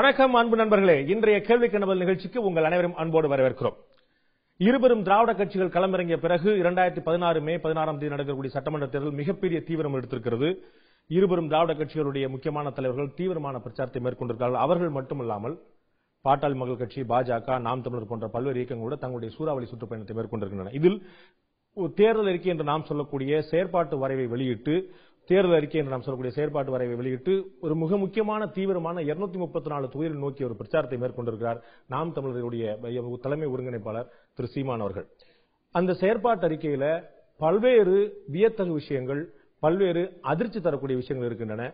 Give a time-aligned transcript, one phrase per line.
[0.00, 0.94] வணக்கம் அன்பு நண்பர்களே.
[1.12, 3.74] இன்றைய கேள்வி கணவல் நிகழ்ச்சிக்கு உங்கள் அனைவரும் அன்போடு வரவேற்கிறோம்.
[4.66, 9.96] இருபெரும் திராவிட கட்சிகள் களமிறங்கிய பிறகு இரண்டாயிரத்தி பதினாறு மே பதினாறாம் தேதி நடக்கக்கூடிய சட்டமன்ற தேர்தல் மிகப்பெரிய தீவிரம்
[9.98, 10.48] எடுத்திருக்கிறது.
[11.16, 14.62] இருபெரும் திராவிட கட்சிகளுடைய முக்கியமான தலைவர்கள் தீவிரமான பிரச்சாரத்தை மேற்கொண்டிருக்கிறார்கள்.
[14.66, 15.56] அவர்கள் மட்டுமல்லாமல்
[16.24, 20.74] பாட்டாளி மக்கள் கட்சி பாஜக நாம் தமிழர் போன்ற பல்வேறு இயக்கங்களோடு தங்களுடைய சூறாவளி சுற்றுப்பயணத்தை மேற்கொண்டிருக்கின்றன.
[20.80, 20.98] இதில்
[22.00, 24.76] தேர்தல் அறிக்கை என்று நாம் சொல்லக்கூடிய செயற்பாட்டு வரைவை வெளியிட்டு
[25.30, 29.86] தேர்தல் அறிக்கை என்று நாம் சொல்லக்கூடிய செயற்பாட்டு வரைவை வெளியிட்டு ஒரு மிக முக்கியமான தீவிரமான இருநூத்தி முப்பத்தி நாலு
[29.88, 32.64] தொகுதிகள் நோக்கி ஒரு பிரச்சாரத்தை மேற்கொண்டிருக்கிறார் நாம் தமிழர்களுடைய
[33.24, 35.06] தலைமை ஒருங்கிணைப்பாளர் திரு சீமான் அவர்கள்.
[35.74, 36.86] அந்த செயற்பாட்டு அறிக்கையில
[37.42, 39.22] பல்வேறு வியத்தகு விஷயங்கள்
[39.64, 41.68] பல்வேறு அதிர்ச்சி தரக்கூடிய விஷயங்கள் இருக்கின்றன.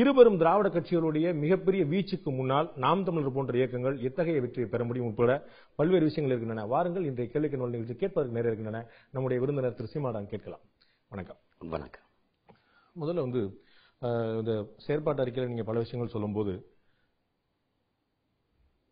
[0.00, 5.34] இருவரும் திராவிட கட்சிகளுடைய மிகப்பெரிய வீச்சுக்கு முன்னால் நாம் தமிழர் போன்ற இயக்கங்கள் எத்தகைய வெற்றியை பெற முடியும் உட்பட
[5.80, 6.68] பல்வேறு விஷயங்கள் இருக்கின்றன.
[6.74, 8.86] வாருங்கள் இன்றைய கேள்விக்கு நோல் நிகழ்ச்சி கேட்பதற்கு நேரம் இருக்கின்றன.
[9.10, 10.64] நம்முடைய விருந்தினர் திரு சீமாதான் கேட்கலாம்.
[11.12, 11.40] வணக்கம்.
[11.76, 12.06] வணக்கம்.
[13.00, 13.42] முதல்ல வந்து
[14.38, 14.52] இந்த
[14.86, 16.54] செயற்பாட்டு அறிக்கையில் நீங்க பல விஷயங்கள் சொல்லும்போது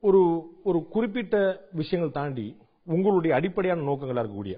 [0.09, 0.21] ஒரு
[0.65, 1.37] ஒரு குறிப்பிட்ட
[1.81, 2.47] விஷயங்கள் தாண்டி
[2.95, 4.57] உங்களுடைய அடிப்படையான நோக்கங்களா இருக்கக்கூடிய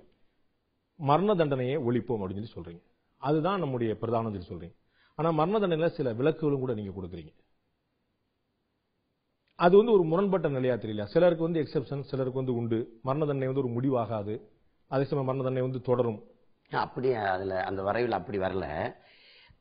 [1.10, 2.82] மரண தண்டனையை ஒழிப்போம் அப்படின்னு சொல்லி சொல்றீங்க.
[3.16, 4.74] அதுதான் நம்முடைய பிரதானம் சொல்லி சொல்றீங்க.
[5.16, 7.32] ஆனா மரண தண்டனையில் சில விளக்குகளும் கூட நீங்க கொடுக்குறீங்க.
[9.64, 11.04] அது வந்து ஒரு முரண்பட்ட நிலையா தெரியல.
[11.14, 12.78] சிலருக்கு வந்து எக்ஸெப்ஷன் சிலருக்கு வந்து உண்டு.
[13.02, 14.34] மரண தண்டனை வந்து ஒரு முடிவாகாது.
[14.92, 16.20] அதே சமயம் மரண தண்டனை வந்து தொடரும்.
[16.84, 18.66] அப்படி அதுல அந்த வரைவில் அப்படி வரல.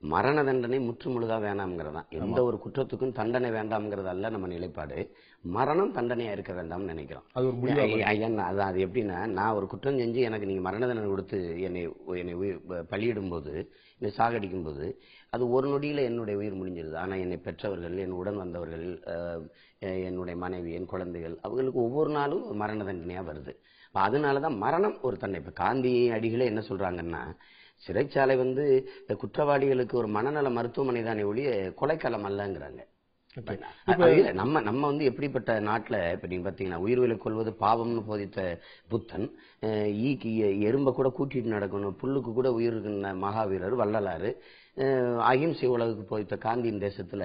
[0.01, 2.09] மரண தண்டனை முற்றுமுழுதா வேணாம்ங்கிறதான்.
[2.09, 5.15] எந்த ஒரு குற்றத்துக்கும் தண்டனை வேண்டாம்ங்கிறது அல்ல நம்ம நிலைப்பாடு.
[5.41, 7.23] மரணம் தண்டனையா இருக்க வேண்டாம்னு நினைக்கிறோம்.
[7.31, 10.85] அது ஒரு முடிவா ஐ- என்ன அதான் அது எப்படின்னா நான் ஒரு குற்றம் செஞ்சு எனக்கு நீங்க மரண
[10.85, 12.33] தண்டனை கொடுத்து என்னை என்னை
[12.89, 16.95] பலியிடும் போது என்னை சாகடிக்கும் போது அது ஒரு நொடியில என்னுடைய உயிர் முடிஞ்சிருது.
[16.95, 19.03] ஆனா என்னை பெற்றவர்கள் என் உடன் வந்தவர்கள்
[19.79, 23.53] என்னுடைய மனைவி என் குழந்தைகள் அவங்களுக்கு ஒவ்வொரு நாளும் மரண தண்டனையா வருது.
[23.91, 25.45] அப்ப அதனாலதான் மரணம் ஒரு தண்டனை.
[25.47, 27.35] இப்ப காந்தி அடிகளே என்ன சொல்றாங்கன்னா
[27.87, 28.65] சிறைச்சாலை வந்து
[29.01, 31.49] இந்த குற்றவாளிகளுக்கு ஒரு மனநல மருத்துவமனை தானே ஒழிய
[31.81, 32.81] கொலைக்களம் அல்லங்கிறாங்க.
[34.33, 38.39] நம்ம நம்ம வந்து எப்படிப்பட்ட நாட்டுல இப்ப நீங்க பாத்தீங்கன்னா உயிர்களை கொள்வது பாவம்னு போதித்த
[38.89, 39.27] புத்தன்
[40.07, 40.31] ஈக்கு
[40.69, 42.79] எறும்ப கூட கூட்டிட்டு நடக்கணும் புல்லுக்கு கூட உயிர்
[43.23, 44.31] மகாவீரர் வள்ளலாறு
[45.29, 47.23] அகிம்சை உலகுக்கு போதித்த காந்தியின் தேசத்துல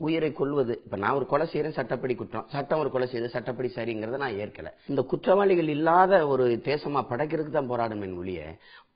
[0.00, 4.16] உயிரை கொள்வது இப்ப நான் ஒரு கொலை செய்யறேன் சட்டப்படி குற்றம் சட்டம் ஒரு கொலை செய்யுது சட்டப்படி சரிங்கிறத
[4.16, 4.68] நான் ஏற்கல.
[4.86, 8.40] இந்த குற்றவாளிகள் இல்லாத ஒரு தேசமா படைக்கிறதுக்கு தான் போராடுமே ஒழிய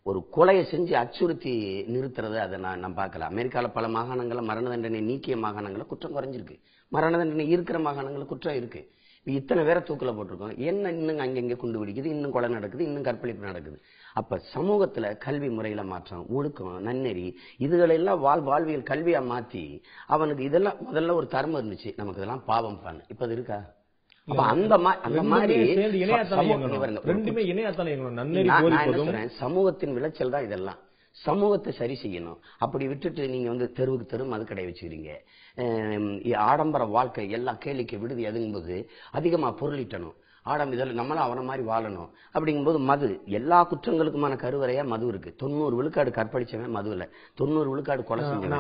[0.07, 1.53] ஒரு கொலையை செஞ்சு அச்சுறுத்தி
[1.95, 3.27] நிறுத்துறது அதை நான் நான் பார்க்கல.
[3.33, 6.57] அமெரிக்காவில் பல மாகாணங்களில் மரண தண்டனை நீக்கிய மாகாணங்களில் குற்றம் குறைஞ்சிருக்கு.
[6.93, 8.83] மரண தண்டனை இருக்கிற மாகாணங்களில் குற்றம் இருக்கு.
[9.27, 10.55] இத்தனை பேரை தூக்கில் போட்டிருக்கோம்.
[10.69, 13.79] என்ன இன்னும் அங்கங்கே குண்டு வெடிக்குது இன்னும் கொலை நடக்குது இன்னும் கற்பழிப்பு நடக்குது.
[14.21, 17.27] அப்போ சமூகத்தில் கல்வி முறையில் மாற்றம் ஒழுக்கம் நன்னெறி
[17.67, 19.65] இதுகளெல்லாம் வாழ் வாழ்வியல் கல்வியாக மாற்றி
[20.15, 21.93] அவனுக்கு இதெல்லாம் முதல்ல ஒரு தர்மம் இருந்துச்சு.
[22.01, 23.59] நமக்கு இதெல்லாம் பாவம் பண்ணு இப்போ அது இருக்கா?
[24.27, 25.75] அப்ப அந்த அந்த மாதிரி
[27.05, 27.35] ரெண்டுமே
[28.95, 29.29] சொல்றேன்?
[29.29, 30.79] சமூகத்தின் விளைச்சல் தான் இதெல்லாம்.
[31.11, 32.37] சமூகத்தை சரி செய்யணும்.
[32.59, 35.11] அப்படி விட்டுட்டு நீங்க வந்து தெருவுக்கு தெரு மதுக்கடை வச்சுக்கிறீங்க.
[35.57, 40.15] அஹ் ஆடம்பர வாழ்க்கை எல்லா கேளிக்கை விடுதி அதுங்கும்போது அதிகமா பொருளீட்டணும்.
[40.43, 42.11] ஆடம் இதில் நம்மளும் அவன மாதிரி வாழணும்.
[42.35, 43.09] அப்படிங்கும்போது மது.
[43.39, 45.31] எல்லா குற்றங்களுக்குமான கருவறையா மது இருக்கு.
[45.43, 47.05] தொண்ணூறு விழுக்காடு கற்பழிச்சவன் மது இல்ல.
[47.41, 48.57] தொண்ணூறு விழுக்காடு கொலை செஞ்சவன்.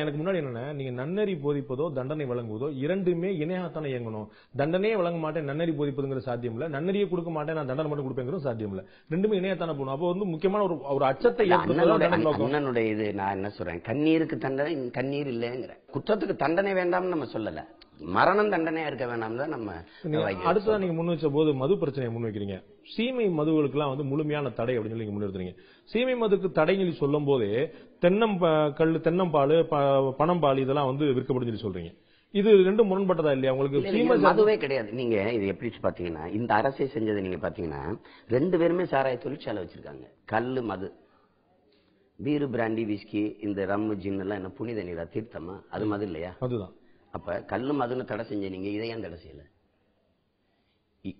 [0.00, 0.64] எனக்கு முன்னாடி என்னன்னா?
[0.78, 4.26] நீங்க நன்னெறி போதிப்பதோ தண்டனை வழங்குவதோ இரண்டுமே இணையாத்தானே இயங்கணும்.
[4.62, 6.68] தண்டனையே வழங்க மாட்டேன் நன்னெறி போதிப்பதுங்கிற சாத்தியம் இல்ல.
[6.76, 8.84] நன்னெறியை கொடுக்க மாட்டேன் நான் தண்டனை மட்டும் கொடுப்பேங்கிறது சாத்தியம் இல்ல.
[9.14, 9.94] ரெண்டுமே இணையாத்தானே போகணும்.
[9.96, 13.82] அப்போ வந்து முக்கியமான ஒரு ஒரு அச்சத்தை அண்ணனுடைய இது நான் என்ன சொல்றேன்?
[13.90, 17.62] கண்ணீருக்கு தண்டனை கண்ணீர் இல்லைங்கிறேன் குற்றத்துக்கு தண்டனை வேண்டாம்னு நம்ம சொல்லல.
[18.00, 19.70] மரணம் தண்டனையா இருக்க வேண்டாம் தான் நம்ம
[20.02, 20.48] நீங்க வைக்கிறோம்.
[20.50, 22.56] அடுத்ததா நீங்க முன் வச்ச போது மது பிரச்சனையை முன் வைக்கிறீங்க.
[22.96, 25.54] சீமை மதுவுகளுக்கெல்லாம் வந்து முழுமையான தடை அப்படின்னு சொல்லி நீங்க முன்னிறுத்துறீங்க
[25.90, 28.38] சீமை மதுக்கு சொல்லி சொல்லும் போதே தென்னம்
[28.74, 31.92] கல் தென்னம்பால் ப- பனம்பால் இதெல்லாம் வந்து விற்கப்படும் சொல்லி சொல்றீங்க.
[32.34, 33.52] இது ரெண்டும் முரண்பட்டதா இல்லையா?
[33.52, 34.92] உங்களுக்கு மதுவே கிடையாது.
[34.92, 37.98] நீங்க இது எப்படி பாத்தீங்கன்னா இந்த அரசே செஞ்சதை நீங்க பாத்தீங்கன்னா
[38.28, 40.04] ரெண்டு பேருமே சாராய தொழிற்சாலை வச்சிருக்காங்க.
[40.24, 40.92] கல்லு மது.
[42.18, 45.60] பீரு பிராண்டி விஸ்கி இந்த ரம்மு ஜின் எல்லாம் என்ன புனித நீரா தீர்த்தமா?
[45.70, 46.36] அது மது இல்லையா?
[46.38, 46.74] அதுதான்.
[47.16, 49.42] அப்ப கல்லு மதுன்னு தடை செஞ்ச நீங்க இதை ஏன் தடை செய்யல?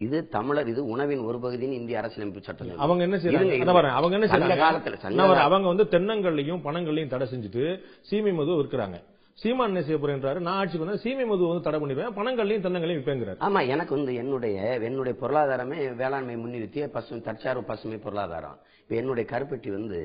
[0.05, 2.71] இது தமிழர் இது உணவின் ஒரு பகுதின்னு இந்திய அரசியலமைப்பு சட்டம்.
[2.85, 3.93] அவங்க என்ன செய்யறாங்க.
[3.99, 5.37] அவங்க என்ன செய்யறாங்க?
[5.49, 7.65] அவங்க வந்து தென்னங்கள்லையும் பணங்கள்லையும் தடை செஞ்சுட்டு
[8.09, 8.99] சீமை மது விற்கிறாங்க.
[9.41, 12.13] சீமான் என்ன செய்ய போறேன்றாரு நான் ஆட்சிக்கு வந்தா சீமை மது வந்து தடை பண்ணிடுவேன்.
[12.19, 13.41] பணங்களையும் தென்னங்களையும் விற்பேங்கிறார்.
[13.47, 18.57] ஆமா எனக்கு வந்து என்னுடைய என்னுடைய பொருளாதாரமே வேளாண்மை முன்னிறுத்திய பசுமை தற்சார்பு பசுமை பொருளாதாரம்.
[18.83, 19.99] இப்போ என்னுடைய கருப்பெட்டி வந்து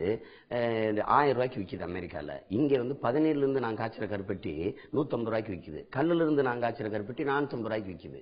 [1.18, 4.54] ஆயிரம் ரூபாய்க்கு விற்கிது அமெரிக்காவில் இங்கே வந்து பதினேழுலேருந்து நான் காய்ச்சிற கருப்பெட்டி
[4.96, 8.22] நூற்றம்பது ரூபாய்க்கு விற்கிது கல்லுலேருந்து நான் காய்ச்சிற கருப்பெட்டி நானூற்றம்பது ரூபாய்க்கு விற்கிது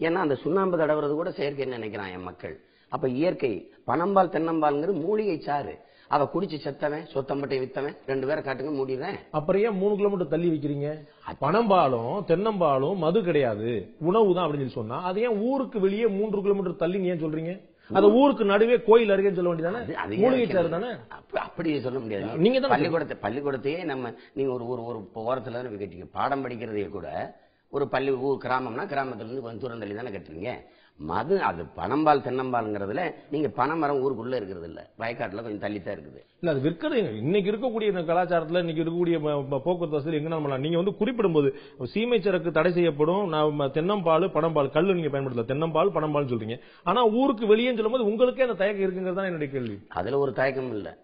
[0.00, 2.56] ஏன்னா அந்த சுண்ணாம்பு தடவுறது கூட செயற்கைன்னு நினைக்கிறான் என் மக்கள்.
[2.92, 3.52] அப்போ இயற்கை
[3.88, 5.76] பணம்பால் தென்னம்பால்ங்கிறது மூலிகை சாறு.
[6.08, 9.16] அவ குடிச்சு செத்தவன் சொத்தம்பட்டை வித்தவன் ரெண்டு பேரை காட்டுங்க மூடிடுறேன்.
[9.30, 11.04] அப்புறம் ஏன் மூணு கிலோமீட்டர் தள்ளி வைக்கிறீங்க?
[11.40, 13.94] பனம்பாலும் தென்னம்பாலும் மது கிடையாது.
[13.98, 17.60] உணவு தான் அப்படின்னு சொல்லி சொன்னா அது ஏன் ஊருக்கு வெளியே மூன்று கிலோமீட்டர் தள்ளி ஏன் சொல்றீங்க?
[17.92, 19.80] அந்த ஊருக்கு நடுவே கோயில் அருகே சொல்ல வேண்டியதானே?
[19.82, 20.88] அது- அது மூலிகை சாறு தானே?
[21.08, 22.38] அப்ப- அப்படி சொல்ல முடியாது.
[22.38, 27.36] நீங்க தானே பள்ளிக்கூடத்தை பள்ளிக்கூடத்தையே நம்ம நீங்க ஒரு ஒரு ஒரு ஓரத்துல தானே கட்டிங்க பாடம் படிக்கிறதையே கூட
[27.70, 30.52] ஒரு பள்ளி ஊர் கிராமம்னா கிராமத்துல இருந்து கொஞ்சம் தூரம் தள்ளி தானே கட்டுறீங்க.
[30.98, 36.20] மது அது பனம்பால் தென்னம்பால்ங்கிறதுல நீங்க பனைமரம் ஊருக்குள்ள இருக்கிறது இல்ல வயக்காட்டுல கொஞ்சம் தள்ளி தான் இருக்குது.
[36.40, 39.16] இல்ல அது விற்கிறது இன்னைக்கு இருக்கக்கூடிய இந்த கலாச்சாரத்துல இன்னைக்கு இருக்கக்கூடிய
[39.48, 41.50] போக்குவரத்து வசதி எங்க பண்ணலாம் நீங்க வந்து குறிப்பிடும்போது
[41.84, 44.70] சீமை சரக்கு தடை செய்யப்படும் நான் தென்னம்பால் பனம்பால்.
[44.70, 45.48] கல்லு நீங்க பயன்படுத்தல.
[45.52, 46.60] தென்னம்பால் பனம்பால் சொல்றீங்க.
[46.84, 49.78] ஆனா ஊருக்கு வெளியே சொல்லும்போது உங்களுக்கே அந்த தயக்கம் இருக்குங்கிறது தான் என்னுடைய கேள்வி.
[49.88, 50.98] அதுல ஒரு தயக்கம் இல்ல.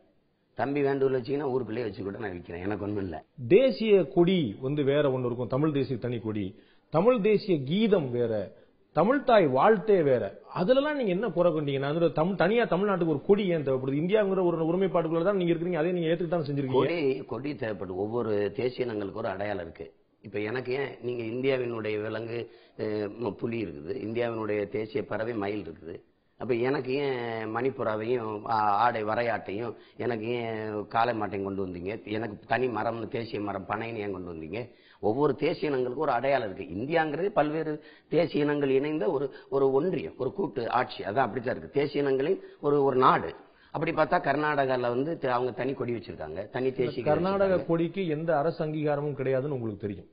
[0.54, 3.24] தம்பி வேண்டூர்ல வச்சீங்கன்னா ஊருக்குள்ளே வச்சு கூட நான் விற்கிறேன் எனக்கு ஒண்ணும் இல்ல.
[3.48, 5.54] தேசிய கொடி வந்து வேற ஒண்ணு இருக்கும்.
[5.56, 6.46] தமிழ் தேசிய தனி கொடி.
[6.90, 8.62] தமிழ் தேசிய கீதம் வேற.
[8.96, 10.24] தமிழ்தாய் வாழ்த்தே வேற.
[10.60, 14.00] அதுலலாம் நீங்க என்ன குறை கொண்டீங்கன்னா அந்த தமிழ் தனியா தமிழ்நாட்டுக்கு ஒரு கொடி ஏன் தேவைப்படுது?
[14.02, 16.84] இந்தியாங்கிற ஒரு ஒருமைப்பாட்டுக்குள்ள தான் நீங்க இருக்கிறீங்க அதே நீங்க ஏத்துக்கிட்டு தான் செஞ்சிருக்கீங்க?
[16.84, 17.00] கொடி
[17.32, 19.86] கொடி தேவைப்படும் ஒவ்வொரு தேசிய இனங்களுக்கு ஒரு அடையாளம் இருக்கு.
[20.26, 22.38] இப்ப எனக்கு ஏன் நீங்க இந்தியாவினுடைய விலங்கு
[23.40, 23.94] புலி இருக்குது.
[24.06, 25.96] இந்தியாவினுடைய தேசிய பறவை மயில் இருக்குது.
[26.40, 28.46] அப்ப எனக்கு ஏன் மணிப்புறாவையும்
[28.84, 29.74] ஆடை வரையாட்டையும்
[30.04, 30.56] எனக்கு ஏன்
[30.94, 31.92] காளை மாட்டையும் கொண்டு வந்தீங்க?
[32.16, 34.60] எனக்கு தனி மரம்னு தேசிய மரம் பனைன்னு ஏன் கொண்டு வந்தீங்க?
[35.04, 36.74] ஒவ்வொரு தேசிய இனங்களுக்கும் ஒரு அடையாளம் இருக்கு.
[36.74, 41.02] இந்தியாங்கிறது பல்வேறு தேசிய இனங்கள் இணைந்த ஒரு ஒரு ஒன்றியம் ஒரு கூட்டு ஆட்சி.
[41.02, 41.80] அதான் அப்படித்தான் இருக்கு.
[41.80, 43.34] தேசிய இனங்களின் ஒரு ஒரு நாடு.
[43.70, 46.48] அப்படி பார்த்தா கர்நாடகால வந்து அவங்க தனி கொடி வச்சிருக்காங்க.
[46.50, 47.58] தனி தேசிய கர்நாடக.
[47.58, 50.08] கொடிக்கு எந்த அரசு அங்கீகாரமும் கிடையாதுன்னு உங்களுக்கு தெரியும்.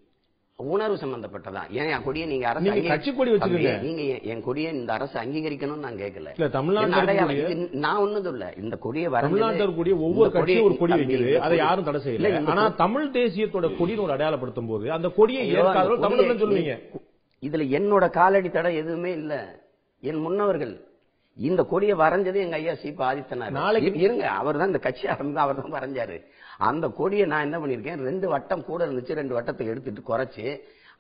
[0.62, 3.82] உணர்வு சம்பந்தப்பட்டதான் ஏன் என் கொடியை நீங்க அரசு கட்சி கொடி வச்சுக்கோங்க.
[3.82, 6.34] நீங்க என்- கொடியை இந்த அரசு அங்கீகரிக்கணும்னு நான் கேட்கல.
[6.82, 8.54] இல்ல இது நான் ஒண்ணும் இல்ல.
[8.62, 11.38] இந்த கொடியை வரைஞ்சது- தமிழ்நாட்டில் இருக்கக்கூடிய ஒவ்வொரு கொடியை- கட்சியும் ஒரு கொடி வைக்குது.
[11.38, 12.46] அதை யாரும் தடை செய்யல.
[12.46, 17.00] ஆனா தமிழ் தேசியத்தோட கொடின்னு ஒரு அடையாளப்படுத்தும் போது அந்த கொடியை ஏற்காதவர்கள் கொடியை- தமிழர்கள் சொல்லுவீங்க.
[17.46, 19.60] இதுல என்னோட காலடி தடை எதுவுமே இல்ல.
[20.02, 20.91] என் முன்னவர்கள்
[21.38, 25.44] இந்த கொடியை வரைஞ்சது எங்க ஐயா சீப்பா ஆதித்தனார் நாளைக்கு- இரு- இருங்க அவர் தான் இந்த கட்சி ஆரம்பிச்சு
[25.44, 26.18] அவர் தான் வரைஞ்சாரு.
[26.64, 30.46] அந்த கொடியை நான் என்ன பண்ணிருக்கேன் ரெண்டு வட்டம் கூட இருந்துச்சு ரெண்டு வட்டத்தை எடுத்துட்டு குறைச்சு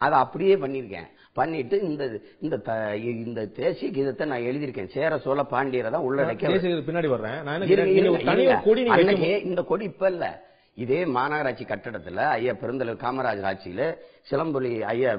[0.01, 2.03] அதை அப்படியே பண்ணிருக்கேன் பண்ணிட்டு இந்த
[2.41, 2.55] இந்த
[3.21, 4.89] இந்த தேசிய கீதத்தை நான் எழுதியிருக்கேன்.
[4.89, 6.45] சேர சோழ பாண்டியரை தான் உள்ளடக்கி
[8.19, 9.43] பின்னாடி வர்றேன்.
[9.45, 10.25] இந்த கொடி இப்ப இல்ல.
[10.83, 13.83] இதே மாநகராட்சி கட்டடத்தில் ஐயா பெருந்தலைவர் காமராஜர் ஆட்சியில
[14.29, 15.11] சிலம்பொலி ஐயா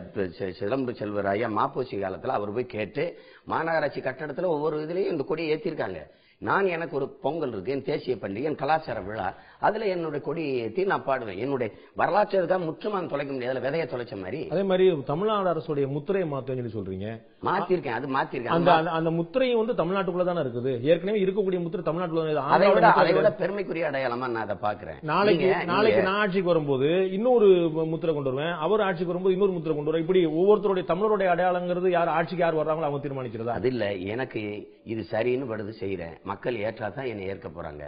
[0.61, 3.05] சிலம்பு செல்வர் ஐயா மாப்போசி காலத்தில் அவர் போய் கேட்டு
[3.53, 6.01] மாநகராட்சி கட்டடத்துல ஒவ்வொரு இதுலேயும் இந்த கொடியை ஏற்றிருக்காங்க
[6.43, 9.27] நான் எனக்கு ஒரு பொங்கல் இருக்கு என் தேசிய பண்டிகை என் கலாச்சார விழா.
[9.63, 11.37] அதுல என்னுடைய கொடியை ஏத்தி நான் பாடுவேன்.
[11.37, 13.59] என்னுடைய வரலாற்று இதுக்காக முற்றுமா தொலைக்க முடியாது.
[13.59, 14.49] அதுல விதைய தொலைச்ச மாதிரி.
[14.49, 17.23] அதே மாதிரி தமிழ்நாடு அரசுடைய முத்திரையை மாத்தன்னு சொல்லி சொல்றீங்க.
[17.45, 17.89] மாத்திருக்கேன்.
[17.89, 18.45] அது மாத்திருக்கேன்.
[18.45, 20.81] அந்த அந்த- முத்திரையும் வந்து தமிழ்நாட்டுக்குள்ள தானே இருக்குது?
[20.83, 22.51] ஏற்கனவே இருக்கக்கூடிய முத்திரை தமிழ்நாட்டுல தான்.
[22.51, 27.47] அதை விட அதை விட பெருமைக்குரிய அடையாளமா நான் அதை பாக்குறேன் நாளைக்கு நாளைக்கு நான் ஆட்சிக்கு வரும்போது இன்னொரு
[27.87, 28.55] முத்திரை கொண்டு வருவேன்.
[28.55, 30.01] அவர் ஆட்சிக்கு வரும்போது இன்னொரு முத்திரை கொண்டு வருவேன்.
[30.01, 33.47] இப்படி ஒவ்வொருத்தருடைய தமிழருடைய அடையாளங்கிறது யார் ஆட்சிக்கு யார் வர்றாங்களோ அவங்க தீர்மானிக்கிறதா?
[33.47, 33.95] அது இல்ல.
[33.95, 37.83] எனக்கு இது சரின்னு படுது செய்யறேன் மக்கள் ஏற்றா தான் என்னை ஏற்க போறாங்க.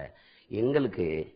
[0.48, 1.32] எங்களுக்கு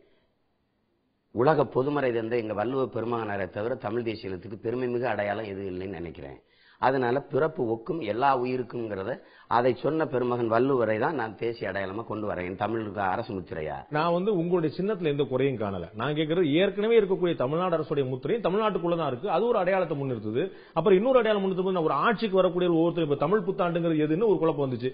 [1.34, 6.38] உலக பொதுமறை தந்த எங்கள் வள்ளுவ பெருமகனாரை தவிர தமிழ் தேசியத்துக்கு பெருமை மிகு அடையாளம் எதுவும் இல்லைன்னு நினைக்கிறேன்.
[6.86, 9.12] அதனால பிறப்பு ஒக்கும் எல்லா உயிருக்குங்கிறத
[9.56, 12.56] அதை சொன்ன பெருமகன் வள்ளுவரை தான் நான் தேசிய அடையாளமா கொண்டு வரேன்.
[12.62, 13.76] தமிழுக்கு அரசு முத்திரையா?
[13.96, 15.86] நான் வந்து உங்களுடைய சின்னத்துல எந்த குறையும் காணல.
[16.00, 19.28] நான் கேட்கறது ஏற்கனவே இருக்கக்கூடிய தமிழ்நாடு அரசுடைய முத்திரையும் தமிழ்நாட்டுக்குள்ள தான் இருக்கு.
[19.36, 20.42] அது ஒரு அடையாளத்தை முன்னிறுத்துது.
[20.78, 24.66] அப்புறம் இன்னொரு அடையாளம் முன்னிறுத்தும் ஒரு ஆட்சிக்கு வரக்கூடிய ஒரு ஒவ்வொருத்தர் இப்ப தமிழ் புத்தாண்டுங்கிறது எதுன்னு ஒரு குழப்பம்
[24.66, 24.90] வந்துச்சு.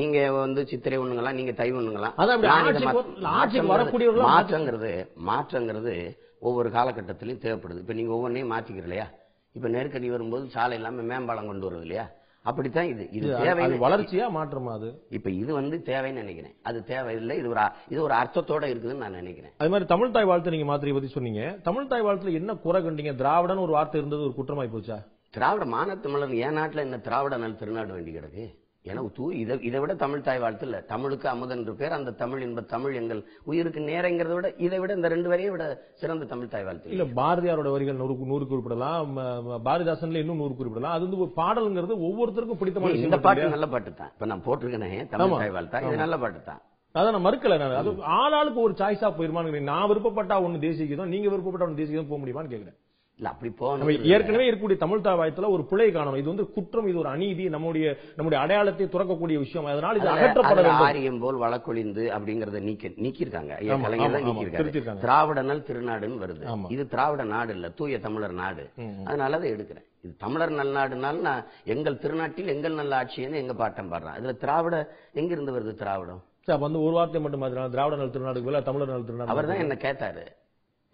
[0.00, 2.10] நீங்க வந்து சித்திரை ஒண்ணுங்களா நீங்க தை ஒண்ணுங்களா?
[3.38, 4.92] ஆட்சிக்கு வரக்கூடியவர்களா மாற்றங்கிறது
[5.30, 5.96] மாற்றங்கிறது
[6.48, 7.82] ஒவ்வொரு காலகட்டத்திலையும் தேவைப்படுது.
[7.84, 9.08] இப்ப நீங்க ஒவ்வொன்றையும் மாத்திக்கிற இல்லையா
[9.52, 12.10] இப்ப நெருக்கடி வரும்போது சாலை இல்லாம மேம்பாலம் கொண்டு வருது இல்லையா?
[12.42, 13.08] அப்படித்தான் இது.
[13.10, 15.04] இது தேவைன்னு வளர்ச்சியா மாற்றமா அது?
[15.10, 16.54] இப்ப இது வந்து தேவைன்னு நினைக்கிறேன்.
[16.62, 19.52] அது தேவையில்லை இது ஒரு இது ஒரு அர்த்தத்தோட இருக்குதுன்னு நான் நினைக்கிறேன்.
[19.58, 21.58] அது மாதிரி தமிழ் தாய் வாழ்த்து நீங்க மாத்திரை பத்தி சொன்னீங்க.
[21.62, 23.14] தமிழ் தாய் வாழ்த்துல என்ன குறை கண்டீங்க?
[23.14, 24.98] திராவிடன் ஒரு வார்த்தை இருந்தது ஒரு குற்றமாய் போச்சா?
[25.30, 28.44] திராவிட மானத்தமிழர் என் நாட்டுல என்ன திராவிட நல் திருநாடு வேண்டி கிடக்கு?
[29.16, 30.78] தூ இதை இதை விட தமிழ் தாய் வாழ்த்து இல்ல.
[30.90, 33.20] தமிழுக்கு அமுதன் என்று பேர் அந்த தமிழ் என்ப தமிழ் எங்கள்
[33.50, 35.64] உயிருக்கு நேரங்கிறத விட இதை விட இந்த ரெண்டு வரையும் விட
[36.00, 37.06] சிறந்த தமிழ் தாய் வாழ்த்து இல்லை.
[37.20, 39.12] பாரதியாரோட வரிகள் நூறு நூறு குறிப்பிடலாம்.
[39.68, 40.94] பாரதிதாசன்ல இன்னும் நூறு குறிப்பிடலாம்.
[40.96, 43.46] அது வந்து பாடல்ங்கிறது ஒவ்வொருத்தருக்கும் பிடித்தமான இந்த பாட்டு?
[43.56, 45.38] நல்ல பாட்டு தான் இப்ப நான் போட்டிருக்கேனே தமிழ்.
[45.38, 45.80] தாய் வாழ்த்தா?
[45.86, 46.60] இது நல்ல பாட்டு தான்
[46.94, 47.76] அதான் நான் மறுக்கல நான்.
[47.82, 52.10] அது ஆளாளுக்கு ஒரு சாய்ஸா போயிருமான்னு நான் விருப்பப்பட்டா ஒண்ணு தேசிய கீதம் நீங்க விருப்பப்பட்ட ஒண்ணு தேசிய கீதம்
[52.10, 52.76] போக முடியுமான்னு கேக்குறேன்.
[53.22, 53.86] இல்ல அப்படி போகணும்.
[54.04, 57.86] ஏற்கனவே இருக்கக்கூடிய தமிழ் தாவாயத்துல ஒரு பிழை காணும் இது வந்து குற்றம் இது ஒரு அநீதி நம்முடைய
[58.16, 59.66] நம்முடைய அடையாளத்தை துறக்கக்கூடிய விஷயம்.
[59.66, 63.52] அதனால இது அதுல- அகற்றப்பட அதுல ஆரியம் போல் வழக்கொழிந்து அப்படிங்கறத நீக்கி நீக்கிருக்காங்க
[63.82, 64.10] கலைஞர்
[64.84, 64.98] தான்.
[65.00, 66.44] திராவிடனல் திருநாடுன்னு வருது.
[66.70, 68.64] இது திராவிட நாடு இல்ல தூய தமிழர் நாடு.
[69.04, 69.86] அதனால அதை எடுக்கிறேன்.
[70.02, 74.18] இது தமிழர் நல்நாடுனால நான் எங்கள் திருநாட்டில் எங்கள் நல்ல ஆட்சின்னு எங்க பாட்டம் பாடுறேன்.
[74.20, 74.76] இதுல திராவிட
[75.12, 76.22] எங்க இருந்து வருது திராவிடம்?
[76.58, 80.24] வந்து ஒரு வார்த்தை மட்டும் திராவிட நல திருநாடுக்கு தமிழர் நல திருநாடு அவர் தான் என்ன கேட்டாரு.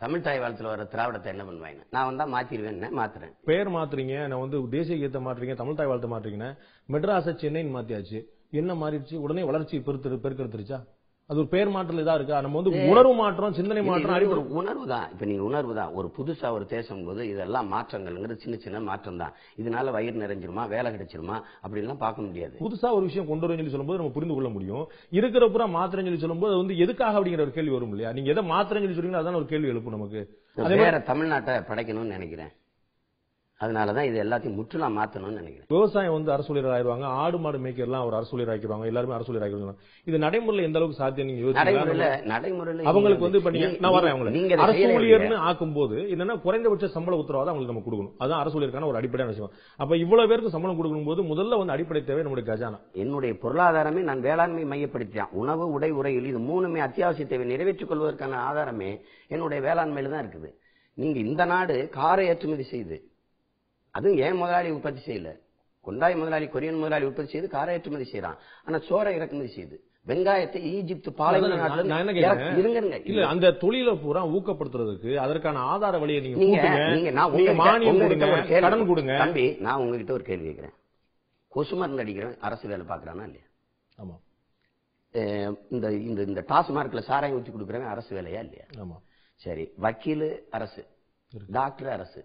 [0.01, 1.81] தமிழ் தாய் வாழ்த்துல வர திராவிடத்தை என்ன பண்ணுவாங்க?
[1.91, 3.33] நான் வந்தா மாத்திருவேன் மாத்துறேன்.
[3.45, 6.51] பேர் மாத்துறீங்க நான் வந்து தேசிய கீதத்தை மாத்துறீங்க தமிழ் தாய் வாழ்த்து மாத்துறீங்கன்னா
[6.89, 8.21] மெட்ராஸை சென்னைன்னு மாத்தியாச்சு.
[8.51, 9.15] என்ன மாறிடுச்சு?
[9.15, 10.79] உடனே வளர்ச்சி பெருத்து பெருக்கெடுத்துருச்சா?
[11.31, 12.37] அது ஒரு பேர் மாற்றல் இதா இருக்கா?
[12.45, 16.09] நம்ம வந்து உணர்வு மாற்றம் சிந்தனை மாற்றம் அறிவு ஒரு உணர்வு தான் இப்ப நீங்க உணர்வு தான் ஒரு
[16.17, 20.65] புதுசா ஒரு தேசம் போது இதெல்லாம் மாற்றங்கள்ங்கிறது சின்ன சின்ன மாற்றம் தான் இதனால வயிறு நிறைஞ்சிருமா?
[20.75, 21.37] வேலை கிடைச்சிருமா?
[21.63, 22.55] அப்படி எல்லாம் பார்க்க முடியாது.
[22.65, 24.85] புதுசா ஒரு விஷயம் கொண்டு வரேன்னு சொல்லி சொல்லும்போது நம்ம புரிந்து கொள்ள முடியும்.
[25.13, 28.13] இருக்கிற புறா மாத்திரன்னு சொல்லி சொல்லும்போது அது வந்து எதுக்காக அப்படிங்கிற ஒரு கேள்வி வரும் இல்லையா?
[28.13, 30.23] நீங்க எதை மாத்திரன்னு சொல்லி சொல்றீங்களோ அதான் ஒரு கேள்வி எழுப்பும் நமக்கு.
[30.83, 32.53] வேற தமிழ்நாட்டை படைக்கணும்னு நினைக்கிறேன்.
[33.61, 35.69] அதனாலதான் இது எல்லாத்தையும் முற்றிலும் மாத்தணும்னு நினைக்கிறேன்.
[35.75, 39.75] விவசாயம் வந்து அரசூழியர் ஆயிருவாங்க ஆடு மாடு மேய்க்கிறலாம் ஒரு அரசூழியர் ஆக்கிடுவாங்க எல்லாருமே அரசூழியர் ஆக்கிடுவாங்க
[40.09, 42.09] இது நடைமுறையில் எந்த அளவுக்கு சாத்தியம் நீங்க நடைமுறையில?
[42.33, 43.53] நடைமுறையில அவங்களுக்கு வந்து இப்ப
[43.85, 44.85] நான் வரேன் அவங்களுக்கு அரசு.
[44.99, 48.15] ஊழியர்னு ஆக்கும்போது என்னன்னா குறைந்தபட்ச சம்பள உத்தரவாதம் அவங்களுக்கு நம்ம கொடுக்கணும்.
[48.25, 49.53] அதான் அரசு ஊழியருக்கான ஒரு அடிப்படையான விஷயம்.
[49.83, 52.81] அப்ப இவ்வளவு பேருக்கு சம்பளம் கொடுக்கும் போது முதல்ல வந்து அடிப்படை தேவை நம்முடைய கஜானா.
[53.03, 55.35] என்னுடைய பொருளாதாரமே நான் வேளாண்மை மையப்படுத்திட்டேன்.
[55.43, 57.47] உணவு உடை உரையில் இது மூணுமே அத்தியாவசிய தேவை.
[57.53, 58.93] நிறைவேற்றிக் கொள்வதற்கான ஆதாரமே
[59.35, 60.51] என்னுடைய வேளாண்மையில தான் இருக்குது.
[60.99, 62.97] நீங்க இந்த நாடு காரை ஏற்றுமதி செய்து
[63.95, 65.31] அதுவும் ஏன் முதலாளி உற்பத்தி செய்யல?
[65.87, 69.77] கொண்டாய் முதலாளி கொரியன் முதலாளி உற்பத்தி செய்து காரை ஏற்றுமதி செய்யறான் ஆனா சோறை இறக்குமதி செய்யுது
[70.07, 71.83] வெங்காயத்தை ஈஜிப்து பாலைவன நாட்டுல.
[73.09, 76.61] இல்ல அந்த தொழிலை பூரா ஊக்கப்படுத்துறதுக்கு அதற்கான ஆதார வழியை நீங்க
[78.63, 79.13] கடன் கொடுங்க.
[79.23, 80.75] தம்பி நான் உங்ககிட்ட ஒரு கேள்வி கேட்கிறேன்
[81.53, 83.47] கொசு மருந்து அடிக்கிறவன் அரசு வேலை பாக்குறானா இல்லையா?
[83.99, 84.17] ஆமா.
[85.75, 88.67] இந்த இந்த இந்த டாஸ்மார்க்ல சாராயம் ஊற்றி கொடுக்குறவன் அரசு வேலையா இல்லையா?
[88.83, 88.97] ஆமா.
[89.43, 90.83] சரி வக்கீலு அரசு
[91.53, 92.21] டாக்டர் அரசு.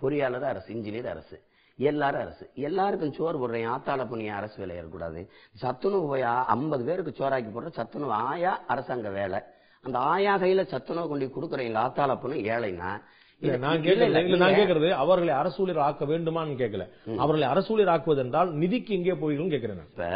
[0.00, 1.36] பொறியாளர் அரசு இன்ஜினியர் அரசு
[1.78, 2.44] எல்லாரும் அரசு.
[2.68, 5.20] எல்லாருக்கும் சோறு போடுறேன் ஆத்தாள புண்ணிய அரசு வேலை இருக்கக்கூடாது
[5.62, 6.24] சத்துணவு போய்
[6.54, 9.40] ஐம்பது பேருக்கு சோறாக்கி போடுற சத்துணவு ஆயா அரசாங்க வேலை.
[9.84, 12.92] அந்த ஆயா கையில சத்துணவு கொண்டு கொடுக்குறீங்க ஆத்தாள புண்ணு ஏழைனா
[13.86, 16.84] கேட்கறது அவர்களை அரசூழியர் ஆக்க வேண்டுமான்னு கேட்கல.
[17.22, 19.90] அவர்களை அரசூழியர் ஆக்குவது என்றால் நிதிக்கு எங்கே போயிடும் கேட்கிறேன் நான்.
[19.92, 20.06] இப்ப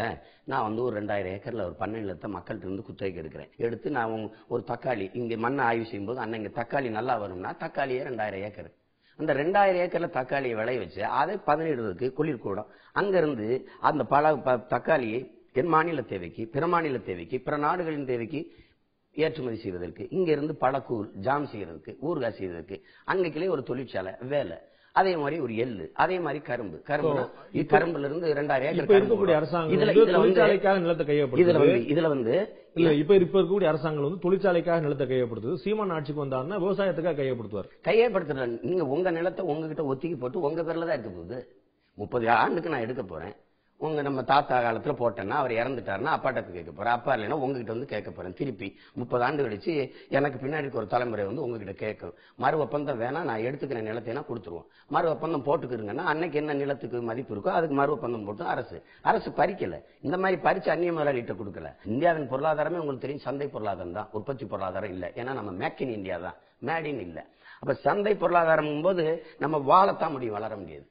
[0.51, 3.51] நான் வந்து ஒரு ரெண்டாயிரம் ஏக்கர்ல ஒரு பண்ணை நிலத்தை மக்கள்கிட்ட இருந்து குத்தகைக்கு எடுக்கிறேன்.
[3.67, 4.15] எடுத்து நான்
[4.55, 8.71] ஒரு தக்காளி இங்க மண்ணை ஆய்வு செய்யும்போது அண்ணன் இங்க தக்காளி நல்லா வரும்னா தக்காளியே ரெண்டாயிரம் ஏக்கர்.
[9.19, 13.47] அந்த ரெண்டாயிரம் ஏக்கரில் தக்காளியை விளைய வச்சு அதை பதனிடுறதுக்கு குளிர்கூடம் அங்கேருந்து
[13.81, 15.21] அந்த பல ப- தக்காளியை
[15.53, 18.41] என் மாநில தேவைக்கு பிற மாநில தேவைக்கு பிற நாடுகளின் தேவைக்கு
[19.17, 22.77] ஏற்றுமதி செய்வதற்கு இங்கேருந்து பழக்கூழ் ஜாம் செய்யறதுக்கு ஊறுகாய் செய்வதற்கு
[23.09, 24.59] அங்கக்கிலே ஒரு தொழிற்சாலை வேலை.
[24.99, 26.77] அதே மாதிரி ஒரு எள்ளு அதே மாதிரி கரும்பு.
[26.91, 27.23] கரும்பு
[27.73, 29.35] கரும்புல இருந்து ரெண்டாயிரம் ஏக்கர் இருக்கக்கூடிய.
[29.41, 32.35] அரசாங்கம் இதுல தொழிற்சாலைக்காக நிலத்தை வந்து இதுல வந்து
[32.79, 38.47] இல்ல இப்ப இப்ப இருக்கக்கூடிய அரசாங்கம் வந்து தொழிற்சாலைக்காக நிலத்தை கையப்படுத்துது சீமான் ஆட்சிக்கு வந்தாருன்னா விவசாயத்துக்காக கையப்படுத்துவார் கையப்படுத்துற
[38.69, 41.39] நீங்க உங்க நிலத்தை உங்ககிட்ட ஒத்திக்கி போட்டு உங்க பேர்ல தான் இருக்க போகுது.
[41.99, 43.35] முப்பது ஆண்டுக்கு நான் எடுக்க போறேன்.
[43.81, 46.93] உங்க நம்ம தாத்தா காலத்தில் போட்டேன்னா அவர் இறந்துட்டாருன்னா அப்பாட்ட கேட்க போறேன்.
[46.93, 48.35] அப்பா இல்லைன்னா உங்ககிட்ட வந்து கேட்க போறேன்.
[48.35, 52.15] திருப்பி முப்பது ஆண்டு கழிச்சு எனக்கு பின்னாடி இருக்க ஒரு தலைமுறை வந்து உங்ககிட்ட கேட்கும்.
[52.37, 54.67] மறு ஒப்பந்தம் வேணா நான் எடுத்துக்கிற நிலத்தைனா கொடுத்துருவோம்.
[54.89, 58.85] மறு ஒப்பந்தம் போட்டுக்கிறீங்கன்னா அன்னைக்கு என்ன நிலத்துக்கு மதிப்பு இருக்கோ அதுக்கு மறு ஒப்பந்தம் போட்டு அரசு.
[59.03, 59.79] அரசு பறிக்கல.
[60.01, 61.71] இந்த மாதிரி பறிச்சு அந்நிய முதலாளிகிட்ட கொடுக்கல.
[61.85, 64.09] இந்தியாவின் பொருளாதாரமே உங்களுக்கு தெரியும் சந்தை பொருளாதாரம் தான்.
[64.13, 65.11] உற்பத்தி பொருளாதாரம் இல்லை.
[65.15, 66.39] ஏன்னா நம்ம மேக் இன் இந்தியா தான்.
[66.67, 67.25] மேட் இன் அப்போ
[67.61, 69.05] அப்ப சந்தை பொருளாதாரம் போது
[69.39, 70.87] நம்ம வாழத்தான் முடியும் வளர முடியாது.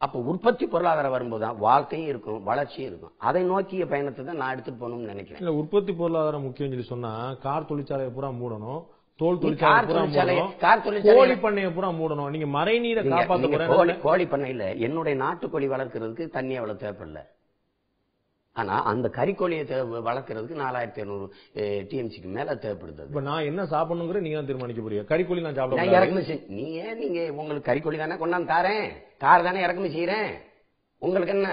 [0.00, 3.12] அப்ப உற்பத்தி பொருளாதாரம் வரும்போது தான் வாழ்க்கையும் இருக்கும் வளர்ச்சியும் இருக்கும்.
[3.18, 5.42] அதை நோக்கிய பயணத்தை தான் நான் எடுத்துட்டு போகணும்னு நினைக்கிறேன்.
[5.42, 8.84] இல்ல உற்பத்தி பொருளாதாரம் முக்கியம் சொல்லி சொன்னா கார் தொழிற்சாலையை பூரா மூடணும்.
[9.16, 10.56] தோல் தொழிற்சாலை கார் பூரா மூடணும்.
[10.56, 12.30] கார் தொழிற்சாலை- கோழி பண்ணையை பூரா மூடணும்.
[12.30, 17.18] நீங்க மறைநீரை போறேன் கோழி கோழி பண்ணையில என்னுடைய நாட்டுக்கோழி வளர்க்கறதுக்கு தண்ணி அவ்வளவு தேவைப்படல.
[18.58, 19.64] ஆனா அந்த கறிக்கோழியை
[20.06, 21.26] வளர்க்கறதுக்கு நாலாயிரத்தி ஐநூறு
[21.90, 23.02] டிஎம்சிக்கு மேல தேவைப்படுது.
[23.08, 26.36] இப்ப நான் என்ன சாப்பிடணுங்கிற நீங்க தீர்மானிக்க போறீங்க கறிக்கோழி நான் சாப்பிட இறக்குமதி
[26.82, 28.86] ஏன் நீங்க உங்களுக்கு கறிக்கோழி தானே கொண்டாந்து தாரேன்?
[29.24, 30.30] கார் தானே இறக்குமதி செய்யறேன்?
[31.02, 31.48] உங்களுக்கு என்ன?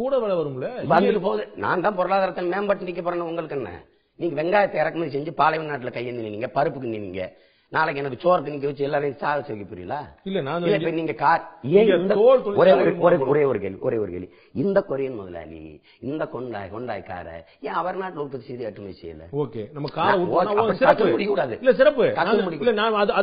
[0.00, 0.68] கூட விலை வரும்ல?
[0.92, 1.44] வந்துட்டு போகுது.
[1.64, 3.72] நான் தான் பொருளாதாரத்தை மேம்பட்டு நிக்க போறேன்னு உங்களுக்கு என்ன?
[4.20, 7.22] நீங்க வெங்காயத்தை இறக்குமதி செஞ்சு பாலைவன நாட்டுல கையேந்தி நின்னீங்க பருப்புக்கு நின்னீங்க
[7.70, 12.38] நாளைக்கு எனக்கு சோறத்துக்கு நிக்க வச்சு எல்லாரையும் சாக செய்ய புரியல இல்ல நான் நீங்க கார் ஏன் ஒரே
[12.42, 14.28] தொழிற்சாலை ஒரு ஒரே ஒரே கேள்வி ஒரே ஒரு கேள்வி.
[14.52, 19.36] இந்த கொரியன் முதலாளி இந்த கொண்டாய் கொண்டாய் கார ஏன் அவர் நாட்டுல உற்பத்தி செய்து ஏற்றுமதி செய்யல?
[19.36, 21.56] ஓகே நம்ம காரை முடிக்கூடாது.
[21.58, 22.04] இல்ல சிறப்பு.
[22.04, 22.14] அது-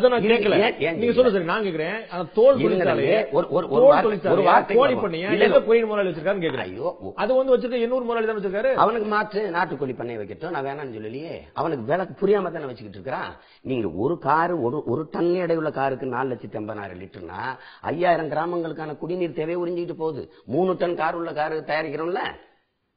[0.10, 0.96] நான் கேட்கல.
[0.96, 1.13] நீங்க?
[1.13, 4.94] சொல்லுங்க சரி நான் கேக்குறேன் ஆனா தோல் இல்ல, தொழிற்சாலையை ஒரு- ஒரு- ஒரு தோல் வார்த்தை- கோழி.
[4.94, 5.62] பண்ணையா எந்த.
[5.62, 7.12] கோயில் முதலாளி வச்சிருக்காருன்னு கேக்குறேன் ஐயோ.
[7.16, 8.74] அது வந்து வச்சிருக்க எண்ணூறு முதலாளி தான் வச்சிருக்காரு?
[8.74, 10.50] அவனுக்கு மாற்று நாட்டுக்கோழி பண்ணை வைக்கட்டும்.
[10.50, 11.39] நான் வேணாம்னு சொல்லலையே.
[11.54, 13.36] அவனுக்கு விலை புரியாம தானே வச்சுக்கிட்டு இருக்கிறான்.
[13.62, 19.34] நீங்க ஒரு காரு ஒரு ஒரு டன் எடையுள்ள காருக்கு நாலு லட்சத்தி ஐம்பதாயிரம் லிட்டர்னா ஐயாயிரம் கிராமங்களுக்கான குடிநீர்
[19.34, 20.34] தேவை உறிஞ்சிக்கிட்டு போகுது.
[20.46, 22.22] மூணு டன் கார் உள்ள காரு தயாரிக்கிறோம்ல?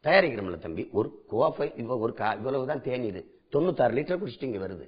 [0.04, 0.88] தயாரிக்கிறோம்ல தம்பி.
[0.92, 3.20] ஒரு கோப்பை இவ்வ ஒரு கா இவ்வளவுதான் தேநீர்
[3.52, 4.87] தொண்ணூத்தாறு லிட்டர் குடிச்சிட்டு இங்க வருது.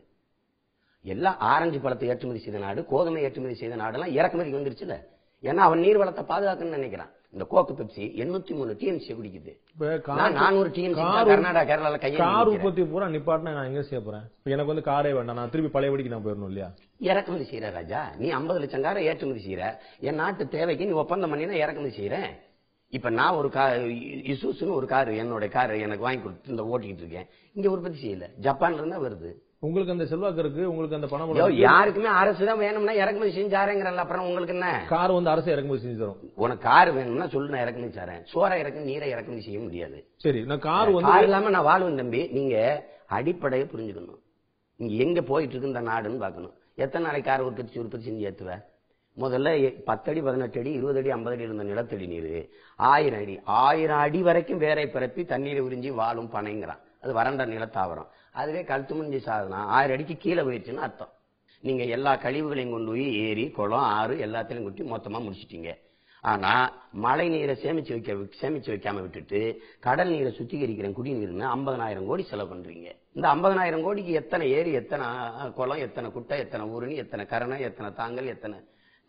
[1.02, 4.96] எல்லாம் ஆரஞ்சு பழத்தை ஏற்றுமதி செய்த நாடு கோதுமை ஏற்றுமதி செய்த நாடெல்லாம் இறக்குமதிக்கு வந்துருச்சுல.
[5.42, 7.12] ஏன்னா அவன் நீர் வளத்தை பாதுகாக்கணும்னு நினைக்கிறான்.
[7.34, 9.52] இந்த கோக்கு பெப்சி எண்ணூத்தி மூணு டிஎம்சி குடிக்குது.
[9.74, 9.86] இப்ப
[10.18, 12.50] நான் கார் 400 TMC தான் கார் கர்நாடகா, கேரளால கையேந்தி கார்.
[12.54, 14.24] உற்பத்தி பூரா நிப்பாட்டினா நான் எங்க செய்ய போறேன்?
[14.54, 15.38] எனக்கு வந்து காரே வேண்டாம்.
[15.40, 16.68] நான் திருப்பி பழையபடிக்கு நான் போயிடணும் இல்லையா?
[17.10, 18.00] இறக்குமதி செய்யற ராஜா.
[18.20, 19.62] நீ 50 லட்சம் காரை ஏற்றுமதி செய்யற
[20.08, 22.30] என் நாட்டு தேவைக்கு நீ ஒப்பந்தம் பண்ணினா இறக்குமதி செய்யறேன்
[22.92, 23.76] இப்ப நான் ஒரு கார்
[24.32, 27.28] இசூசுன்னு ஒரு கார் என்னோட கார் எனக்கு வாங்கி கொடுத்து இந்த ஓட்டிக்கிட்டு இருக்கேன்.
[27.56, 28.26] இங்க உற்பத்தி செய்யல.
[28.46, 29.30] ஜப்பான்ல இருந்தா வருது.
[29.62, 34.54] உங்களுக்கு அந்த செல்வாக்கு இருக்கு உங்களுக்கு அந்த பணம் யாருக்குமே அரசு தான் வேணும்னா இறக்குமதி செஞ்சாருங்கிறல்ல அப்புறம் உங்களுக்கு
[34.54, 34.68] என்ன?
[34.88, 36.18] கார் வந்து அரசு இறக்குமதி செஞ்சு தரும்.
[36.44, 39.98] உனக்கு கார் வேணும்னா சொல்லு நான் இறக்குமதி தரேன் சோறை இறக்கு நீரை இறக்குமதி செய்ய முடியாது.
[40.16, 42.22] சரி நான் கார் வந்து கார் இல்லாம நான் வாழ்வேன் தம்பி.
[42.36, 42.56] நீங்க
[43.18, 44.20] அடிப்படையை புரிஞ்சுக்கணும்.
[44.80, 46.54] நீங்க எங்க போயிட்டு இருக்கு இந்த நாடுன்னு பார்க்கணும்.
[46.84, 48.52] எத்தனை நாளைக்கு கார் உற்பத்தி உற்பத்தி செஞ்சு ஏத்துவ?
[49.16, 49.48] முதல்ல
[49.84, 52.30] பத்தடி பதினெட்டு அடி இருபது அடி ஐம்பது அடி இருந்த நிலத்தடி நீர்.
[52.76, 53.34] ஆயிரம் அடி.
[53.44, 56.82] ஆயிரம் அடி வரைக்கும் வேரை பரப்பி தண்ணீரை உறிஞ்சி வாழும் பனைங்கிறான்.
[57.02, 58.10] அது வறண்ட நிலத்தாவரம்.
[58.40, 61.12] அதுவே கழுத்து முடிஞ்சு சாதனா ஆயிரம் அடிக்கு கீழே போயிடுச்சுன்னு அர்த்தம்.
[61.64, 65.72] நீங்கள் எல்லா கழிவுகளையும் கொண்டு போய் ஏரி குளம் ஆறு எல்லாத்திலையும் கொட்டி மொத்தமாக முடிச்சிட்டீங்க.
[66.24, 66.66] ஆனால்
[67.04, 69.40] மழை நீரை சேமித்து வைக்க சேமித்து வைக்காமல் விட்டுட்டு
[69.86, 75.06] கடல் நீரை சுத்திகரிக்கிற குடிநீர்னு ஐம்பதனாயிரம் கோடி செலவு பண்ணுறீங்க இந்த ஐம்பதனாயிரம் கோடிக்கு எத்தனை ஏரி எத்தனை
[75.58, 78.58] குளம் எத்தனை குட்டை எத்தனை ஊரணி எத்தனை கரணை எத்தனை தாங்கல் எத்தனை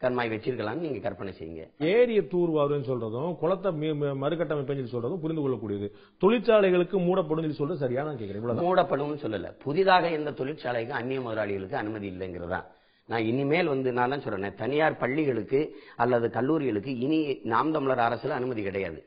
[0.04, 1.84] கண்மாய் வச்சிருக்கலாம்னு நீங்க கற்பனை செய்யுங்க.
[1.84, 5.92] ஏரிய தூர்வாருன்னு சொல்றதும் குளத்தை மீ- மீ- மறுகட்டமைப்புன்னு சொல்லி சொல்றதும் புரிந்து கொள்ளக்கூடியது.
[6.26, 8.04] தொழிற்சாலைகளுக்கு மூடப்படும் சொல்லி சொல்றது சரியா?
[8.04, 8.44] நான் கேட்கிறேன்.
[8.44, 9.60] மூடப்படும்னு சொல்லல.
[9.60, 12.64] புதிதாக எந்த தொழிற்சாலைக்கும் அந்நிய முதலாளிகளுக்கு அனுமதி இல்லைங்கிறதா
[13.06, 14.56] நான் இனிமேல் வந்து நான் தான் சொல்றேன்.
[14.56, 19.06] தனியார் பள்ளிகளுக்கு அல்லது கல்லூரிகளுக்கு இனி நாம் தமிழர் அரசுல அனுமதி கிடையாது.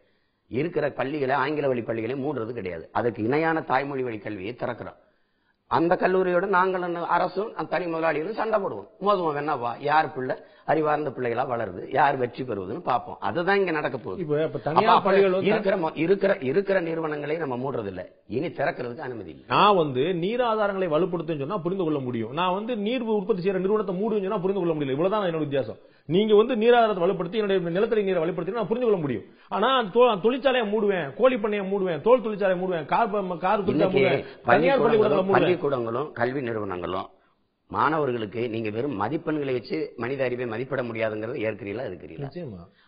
[0.49, 2.89] இருக்கிற பள்ளிகளை ஆங்கில வழி பள்ளிகளை மூடுறது கிடையாது.
[2.93, 5.05] அதுக்கு இணையான தாய்மொழி வழி கல்வியை திறக்கிறோம்.
[5.69, 8.87] அந்த கல்லூரியோட நாங்கள் என்ன- அரசும் அந்த தனி முதலாளிகளும் சண்டை போடுவோம்.
[9.01, 10.37] மோதுவோம் வேணாவா யார் பிள்ளை?
[10.65, 11.89] அறிவார்ந்த பிள்ளைகளா வளருது?
[11.93, 13.17] யார் வெற்றி பெறுவதுன்னு பார்ப்போம்.
[13.21, 14.23] அதுதான் இங்க நடக்க போகுது.
[15.43, 19.45] இருக்கிற இருக்கிற இருக்கிற நிறுவனங்களை நம்ம மூடுறது இல்ல இனி திறக்கிறதுக்கு அனுமதி இல்லை.
[19.49, 22.33] நான் வந்து நீர் ஆதாரங்களை வலுப்படுத்துன்னு சொன்னா புரிந்து கொள்ள முடியும்.
[22.33, 24.91] நான் வந்து நீர் உற்பத்தி செய்யற நிறுவனத்தை மூடுன்னு சொன்னா புரிந்து கொள்ள முடியல.
[24.91, 25.77] இவ்வளவுதான் என்னோட வித்தியாசம்.
[26.09, 29.25] நீங்க வந்து நீர் ஆதாரத்தை வலுப்படுத்தி என்னுடைய நிலத்தடி நீரை வலுப்படுத்தி நான் புரிந்து கொள்ள முடியும்.
[29.49, 29.69] ஆனா
[30.25, 33.11] தொழிற்சாலையை மூடுவேன் கோழி பண்ணையை மூடுவேன் தோல் தொழிற்சாலையை மூடுவேன் கார்
[33.45, 33.65] கார்
[35.35, 37.09] பள்ளிக்கூடங்களும் கல்வி நிறுவனங்களும்
[37.71, 42.29] மாணவர்களுக்கு நீங்க வெறும் மதிப்பெண்களை வச்சு மனித அறிவை மதிப்பிட முடியாதுங்கிறத ஏற்கிறீங்களா இருக்கிறீங்களா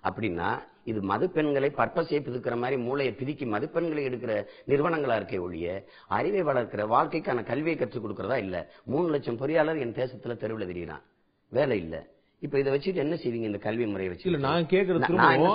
[0.05, 0.49] அப்படின்னா
[0.85, 4.35] இது மதிப்பெண்களை பர்பஸை பிதுக்கிற மாதிரி மூளையை பிதுக்கி மதிப்பெண்களை எடுக்கிற
[4.69, 5.71] நிறுவனங்களா இருக்கே ஒழிய
[6.11, 8.57] அறிவை வளர்க்கிற வாழ்க்கைக்கான கல்வியை கற்றுக் கொடுக்கறதா இல்ல?
[8.85, 11.05] மூணு லட்சம் பொறியாளர் என் தேசத்துல தெருவில் தெரியுறான்.
[11.53, 11.97] வேலை இல்ல.
[12.43, 15.07] இப்ப இதை வச்சுட்டு என்ன செய்வீங்க இந்த கல்வி முறையை வச்சு இல்ல நான் கேக்குறது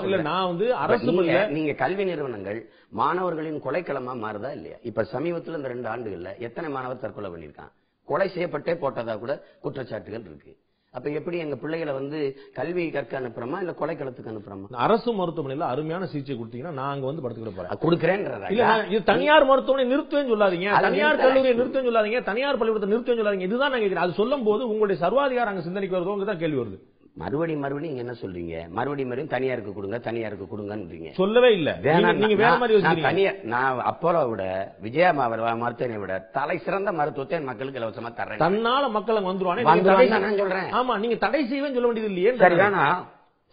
[0.08, 0.18] இல்ல?
[0.24, 1.14] நான் வந்து அரசு
[1.54, 2.60] நீங்க கல்வி நிறுவனங்கள்
[2.94, 4.78] மாணவர்களின் கொலைக்களமா மாறுதா இல்லையா?
[4.84, 7.72] இப்ப சமீபத்துல இந்த ரெண்டு ஆண்டுகள்ல எத்தனை மாணவர் தற்கொலை பண்ணிருக்கான்
[8.08, 10.54] கொலை செய்யப்பட்டே போட்டதா கூட குற்றச்சாட்டுகள் இருக்கு.
[10.94, 12.20] அப்ப எப்படி எங்க பிள்ளைகளை வந்து
[12.54, 14.68] கல்வி கற்க அனுப்புறோமா இல்ல கொலைக்களத்துக்கு அனுப்புறோமா?
[14.86, 17.24] அரசு மருத்துவமனையில அருமையான சிகிச்சை கொடுத்தீங்கன்னா நான் அங்க வந்து
[18.52, 20.70] இல்ல நான் இது தனியார் மருத்துவமனை நிறுத்துவேன்னு சொல்லாதீங்க.
[20.88, 21.22] தனியார்.
[21.24, 22.22] கல்லூரியை நிறுத்துவேன்னு சொல்லாதீங்க.
[22.24, 23.50] தனியார் பள்ளிக்கூடத்தை நிறுத்துவேன்னு சொல்லாதீங்க.
[23.50, 24.06] இதுதான் நான் கேட்கிறேன்.
[24.06, 26.78] அது சொல்லும் போது உங்களுடைய சர்வாதிகாரம் அங்க சிந்தனைக்கு வருதோங்க தான் கேள்வி வருது.
[27.18, 28.56] மறுபடி மறுபடியும் நீங்க என்ன சொல்றீங்க?
[28.78, 31.10] மறுபடி மறுபடியும் தனியாருக்கு கொடுங்க தனியாருக்கு கொடுங்கன்றீங்க.
[31.14, 31.70] சொல்லவே இல்ல.
[33.02, 34.44] தனியார் நான் அப்போலோ விட
[34.82, 35.12] விஜயா
[35.64, 38.42] மருத்துவனை விட தலை சிறந்த மருத்துவத்தை மக்களுக்கு இலவசமா தர்றேன்.
[38.46, 40.72] தன்னால மக்கள் வந்துருவானே நான் சொல்றேன்.
[40.72, 42.34] ஆமா நீங்க தடை செய்வேன்னு சொல்ல வேண்டியது இல்லையே.
[42.36, 42.58] சரி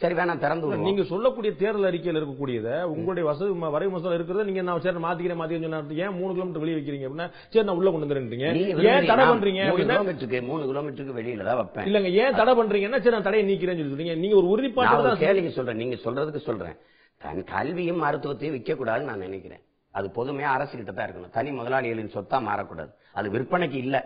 [0.00, 4.82] சரி வேணாம் திறந்து நீங்க சொல்லக்கூடிய தேர்தல் அறிக்கையில் இருக்கக்கூடியத உங்களுடைய வசதி வரைவு மசோதா இருக்கிறத நீங்க நான்
[4.84, 8.48] சரி மாத்திக்கிறேன் மாத்திக்கிறேன் சொன்னா ஏன் மூணு கிலோமீட்டர் வெளியே வைக்கிறீங்க அப்படின்னா சரி நான் உள்ள கொண்டு வந்துறேன்றீங்க
[8.56, 11.86] நீங்க ஏன் தடை பண்றீங்க கிலோமீட்டருக்கு மூணு கிலோமீட்டருக்கு வெளியில தான் வைப்பேன்.
[11.90, 14.16] இல்லங்க ஏன் தடை பண்றீங்கன்னா சரி நான் தடையை நீக்கிறேன்னு சொல்லி சொல்றீங்க.
[14.22, 14.72] நீங்க ஒரு
[15.08, 16.76] தான் கேள்விக்கு சொல்றேன் நீங்க சொல்றதுக்கு சொல்றேன்.
[17.20, 19.62] தன் கல்வியும் மருத்துவத்தையும் விற்க கூடாதுன்னு நான் நினைக்கிறேன்.
[19.94, 21.34] அது பொதுமையா அரசு கிட்ட தான் இருக்கணும்.
[21.38, 22.92] தனி முதலாளிகளின் சொத்தா மாறக்கூடாது.
[23.18, 23.96] அது விற்பனைக்கு இல்ல.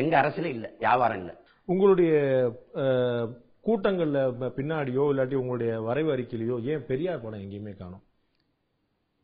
[0.00, 1.32] எங்க அரசுல இல்ல வியாபாரம் இல்ல.
[1.68, 2.12] உங்களுடைய
[3.66, 8.02] கூட்டங்கள்ல பின்னாடியோ இல்லாட்டி உங்களுடைய வரைவு அறிக்கையிலயோ ஏன் பெரியார் படம் எங்கேயுமே காணும்?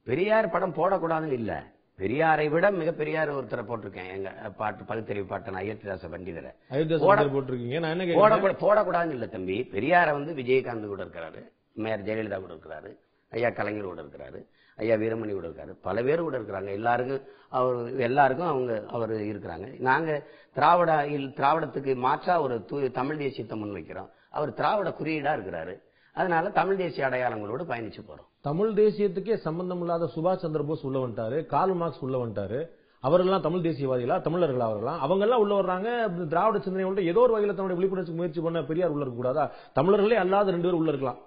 [0.05, 1.75] பெரியார் படம் போடக்கூடாதுன்னு இல்ல.
[1.99, 4.15] பெரியாரை விட மிக பெரியார் ஒருத்தரை போட்டிருக்கேன்.
[4.15, 6.55] எங்க பாட்டு பகுத்தறிவு பாட்டன் ஐயத்திராச பண்டிதரை
[7.31, 7.79] போட்டிருக்கீங்க.
[7.79, 8.15] நான் என்ன
[8.53, 9.69] போடக்கூடாதுன்னு இல்ல தம்பி.
[9.73, 11.49] பெரியார வந்து விஜயகாந்த் கூட இருக்கிறாரு.
[11.73, 12.97] மேயர் ஜெயலலிதா கூட இருக்கிறாரு.
[13.31, 14.47] ஐயா கலைஞர் கூட இருக்கிறாரு.
[14.77, 15.77] ஐயா வீரமணி கூட இருக்காரு.
[15.83, 16.71] பல பேர் கூட இருக்கிறாங்க.
[16.71, 19.81] எல்லாருக்கும் அவர் எல்லாருக்கும் அவங்க அவர் இருக்கிறாங்க.
[19.81, 20.23] நாங்க
[20.55, 24.11] திராவிட இல்- திராவிடத்துக்கு மாற்றா ஒரு தமிழ் தேசியத்தை முன்வைக்கிறோம்.
[24.37, 25.75] அவர் திராவிட குறியீடா இருக்கிறாரு.
[26.15, 28.27] அதனால தமிழ் தேசிய அடையாளங்களோடு பயணிச்சு போறோம்.
[28.41, 32.61] தமிழ் தேசியத்துக்கே சம்பந்தம் இல்லாத சுபாஷ் சந்திர போஸ் உள்ள வந்துட்டாரு கார்ல் மார்க்ஸ் உள்ள வந்துட்டாரு.
[33.03, 35.89] அவர்கள்லாம் தமிழ் தேசியவாதிகளா தமிழர்களா அவர்களாம் அவங்க எல்லாம் உள்ள வர்றாங்க.
[36.27, 39.51] திராவிட சிந்தனை ஏதோ ஒரு வகையில தன்னுடைய விழிப்புணர்ச்சி முயற்சி பண்ண பெரியார் உள்ள இருக்க கூடாதா?
[39.73, 41.21] தமிழர்களே அல்லாத ரெண்டு பேரும் உள்ள இருக்கலாம்.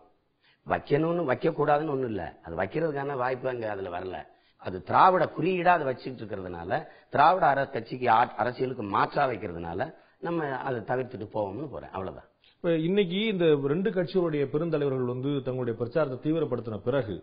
[0.68, 2.24] வைக்கணும்னு வைக்க கூடாதுன்னு ஒண்ணும் இல்ல.
[2.44, 4.18] அது வைக்கிறதுக்கான வாய்ப்பு அங்க அதுல வரல.
[4.58, 11.28] அது திராவிட குறியீடா அதை வச்சுட்டு இருக்கிறதுனால திராவிட அர கட்சிக்கு அரசியலுக்கு மாற்றா வைக்கிறதுனால நம்ம அதை தவிர்த்துட்டு
[11.34, 11.90] போவோம்னு போறேன்.
[11.92, 12.29] அவ்வளவுதான்.
[12.64, 17.16] இப்ப இன்னைக்கு இந்த ரெண்டு கட்சிகளுடைய பெருந்தலைவர்கள் வந்து தங்களுடைய பிரச்சாரத்தை தீவிரப்படுத்தின பிறகு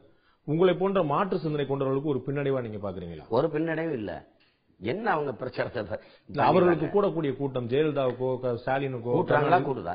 [0.46, 3.25] உங்களை போன்ற மாற்று சிந்தனை கொண்டவர்களுக்கு ஒரு பின்னடைவா நீங்க பாக்குறீங்களா?
[3.37, 4.12] ஒரு பின்னடைவு இல்ல.
[4.81, 5.83] என்ன அவங்க பிரச்சாரத்தை
[6.44, 8.29] அவர்களுக்கு கூடக்கூடிய கூட்டம் ஜெயலலிதாவுக்கோ
[8.62, 9.94] ஸ்டாலினுக்கோ கூட்டுறாங்களா கூடுதா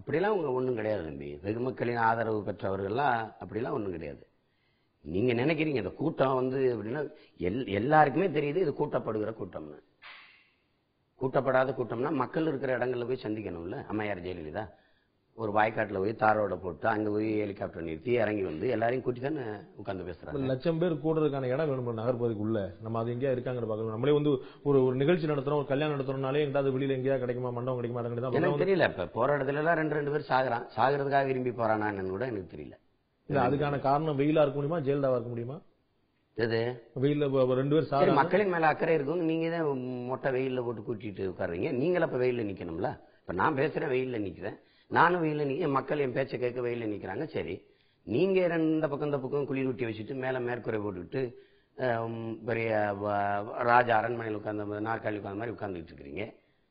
[0.00, 1.34] அப்படிலாம் அவங்க ஒன்றும் கிடையாது தம்பி.
[1.34, 4.26] வெகுமக்களின் ஆதரவு பெற்றவர்கள்லாம் அப்படிலாம் ஒன்றும் கிடையாது.
[5.02, 9.78] நீங்க நினைக்கிறீங்க இந்த கூட்டம் வந்து அப்படின்னா எல்- எல்லாருக்குமே தெரியுது இது கூட்டப்படுகிற கூட்டம்னு.
[11.14, 14.68] கூட்டப்படாத கூட்டம்னா மக்கள் இருக்கிற இடங்களில் போய் சந்திக்கணும்ல அம்மையார் ஜெயலலிதா?
[15.42, 19.44] ஒரு வாய்க்காட்டுல போய் தாரோட போட்டு அங்க போய் ஹெலிகாப்டர் நிறுத்தி இறங்கி வந்து எல்லாரையும் கூட்டி தானே
[19.80, 22.60] உட்கார்ந்து ஒரு பேசுறாங்க லட்சம் பேர் கூடுறதுக்கான இடம் வேணும் நகர்பகுதிக்குள்ள.
[22.84, 23.94] நம்ம அது எங்கேயா இருக்காங்க பார்க்கணும்.
[23.96, 24.32] நம்மளே வந்து
[24.68, 28.02] ஒரு ஒரு நிகழ்ச்சி நடத்துறோம் ஒரு கல்யாணம் நடத்துறோம்னாலே எங்காவது வெளியில எங்கேயா கிடைக்குமா மண்டபம் கிடைக்குமா
[28.40, 28.88] எனக்கு தெரியல.
[28.92, 30.66] இப்ப போற இடத்துல எல்லாம் ரெண்டு ரெண்டு பேர் சாகுறான்.
[30.76, 32.76] சாகுறதுக்காக விரும்பி போறானான்னு கூட எனக்கு தெரியல.
[33.28, 35.58] இல்ல அதுக்கான காரணம் வெயிலா இருக்க முடியுமா ஜெயலலிதாவா இருக்க முடியுமா?
[36.36, 36.58] இது
[37.02, 38.20] வெயில்ல ரெண்டு பேர் சாகுறாங்க.
[38.22, 39.22] மக்களின் மேல அக்கறை இருக்கும்.
[39.30, 39.68] நீங்க தான்
[40.10, 41.70] மொட்டை வெயில்ல போட்டு கூட்டிட்டு உட்காருறீங்க.
[41.82, 42.90] நீங்கள அப்ப வெயில்ல நிக்கணும்ல.
[43.22, 44.58] இப்ப நான் பேசுறேன் வெயில்ல நிக்கிறேன்.
[44.96, 47.54] நானும் வெயில்ல நிற்க மக்கள் என் பேச்சை கேட்க வெயில்ல நிற்கிறாங்க சரி
[48.06, 51.22] நீங்க இந்த பக்கம் இந்த பக்கம் குளிர் ஊட்டி வச்சுட்டு மேலே மேற்கூரை போட்டுக்கிட்டு
[52.44, 52.68] பெரிய
[53.70, 56.24] ராஜா அரண்மனையில் உட்கார்ந்த நாற்காலி உட்கார்ந்த மாதிரி உட்கார்ந்துட்டு இருக்கிறீங்க.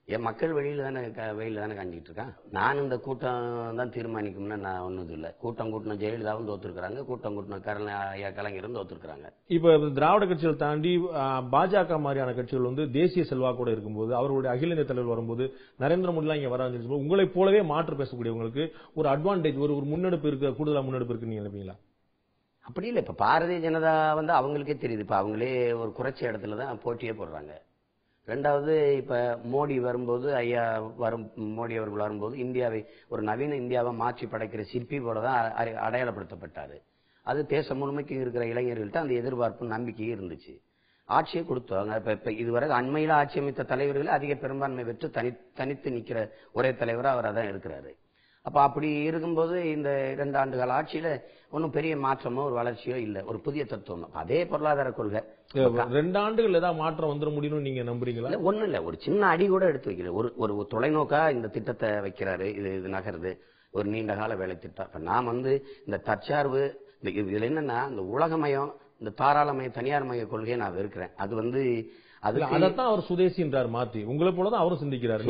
[0.07, 0.99] என் மக்கள் வெளியில தானே
[1.37, 2.29] வெயில்ல தானே காஞ்சிட்டு இருக்கான்?
[2.55, 3.47] நான் இந்த கூட்டம்
[3.79, 5.29] தான் தீர்மானிக்கும்னு நான் ஒன்றும் இல்லை.
[5.41, 10.93] கூட்டம் கூட்டின ஜெயலலிதாவும் தோத்துருக்காங்க கூட்டம் கூட்டின கருணை ஐயா கலைஞரும் தோத்துருக்காங்க இப்ப திராவிட கட்சிகள் தாண்டி
[11.55, 15.45] பாஜக மாதிரியான கட்சிகள் வந்து தேசிய செல்வாக்கோட இருக்கும்போது அவர்களுடைய அகில இந்திய தலைவர் வரும்போது
[15.83, 18.65] நரேந்திர மோடிலாம் இங்க வராங்க உங்களைப் போலவே மாற்று பேசக்கூடியவங்களுக்கு
[18.99, 21.77] ஒரு அட்வான்டேஜ் ஒரு ஒரு முன்னெடுப்பு இருக்கு கூடுதலா முன்னெடுப்பு இருக்குன்னு நீங்க நினைப்பீங்களா?
[22.65, 25.03] அப்படி இல்லை இப்ப பாரதிய ஜனதா வந்து அவங்களுக்கே தெரியுது.
[25.05, 25.51] இப்ப அவங்களே
[25.83, 27.51] ஒரு குறைச்ச இடத்துல தான் போட்டியே போடுறாங்க.
[28.27, 29.17] ரெண்டாவது இப்போ
[29.51, 30.63] மோடி வரும்போது ஐயா
[30.97, 36.81] வரும் மோடி அவர்கள் வரும்போது இந்தியாவை ஒரு நவீன இந்தியாவை மாற்றி படைக்கிற சிற்பி போல தான் அ-
[37.25, 40.53] அது தேசம் முழுமைக்கு இருக்கிற இளைஞர்கள்ட்ட அந்த எதிர்பார்ப்பு நம்பிக்கையும் இருந்துச்சு.
[41.09, 41.95] ஆட்சியை கொடுத்தாங்க.
[41.95, 46.19] இப்போ இப்போ இதுவரை அண்மையில் ஆட்சி அமைத்த தலைவர்கள் அதிக பெரும்பான்மை பெற்று தனி தனித்து நிற்கிற
[46.53, 47.91] ஒரே தலைவராக அவர் அதான் இருக்கிறாரு.
[48.47, 53.21] அப்ப அப்படி இருக்கும்போது இந்த இரண்டு ஆண்டுகால ஆட்சியில ஒன்றும் பெரிய மாற்றமோ ஒரு வளர்ச்சியோ இல்லை.
[53.21, 54.13] ஒரு புதிய தத்துவம்.
[54.13, 55.23] அதே பொருளாதார கொள்கை.
[55.91, 58.41] ரெண்டு ஆண்டுகள் ஏதாவது மாற்றம் வந்துட முடியும்னு நீங்க நம்புறீங்களா?
[58.41, 58.83] ஒண்ணும் இல்ல.
[58.83, 60.11] ஒரு சின்ன அடி கூட எடுத்து வைக்கல.
[60.11, 63.37] ஒரு ஒரு தொலைநோக்கா இந்த திட்டத்தை வைக்கிறாரு இது இது நகருது.
[63.71, 64.85] ஒரு நீண்ட கால வேலை திட்டம்.
[64.85, 70.25] இப்ப நான் வந்து இந்த தற்சார்பு இந்த இது- இதுல என்னன்னா இந்த உலகமயம் இந்த தாராளமய தனியார் மய
[70.25, 71.09] கொள்கையை நான் வெறுக்கிறேன்.
[71.17, 74.05] அது வந்து அது அதைத்தான் அவர் சுதேசின்றார் மாத்தி.
[74.05, 75.21] உங்களை போலதான் அவரும் சிந்திக்கிறார்.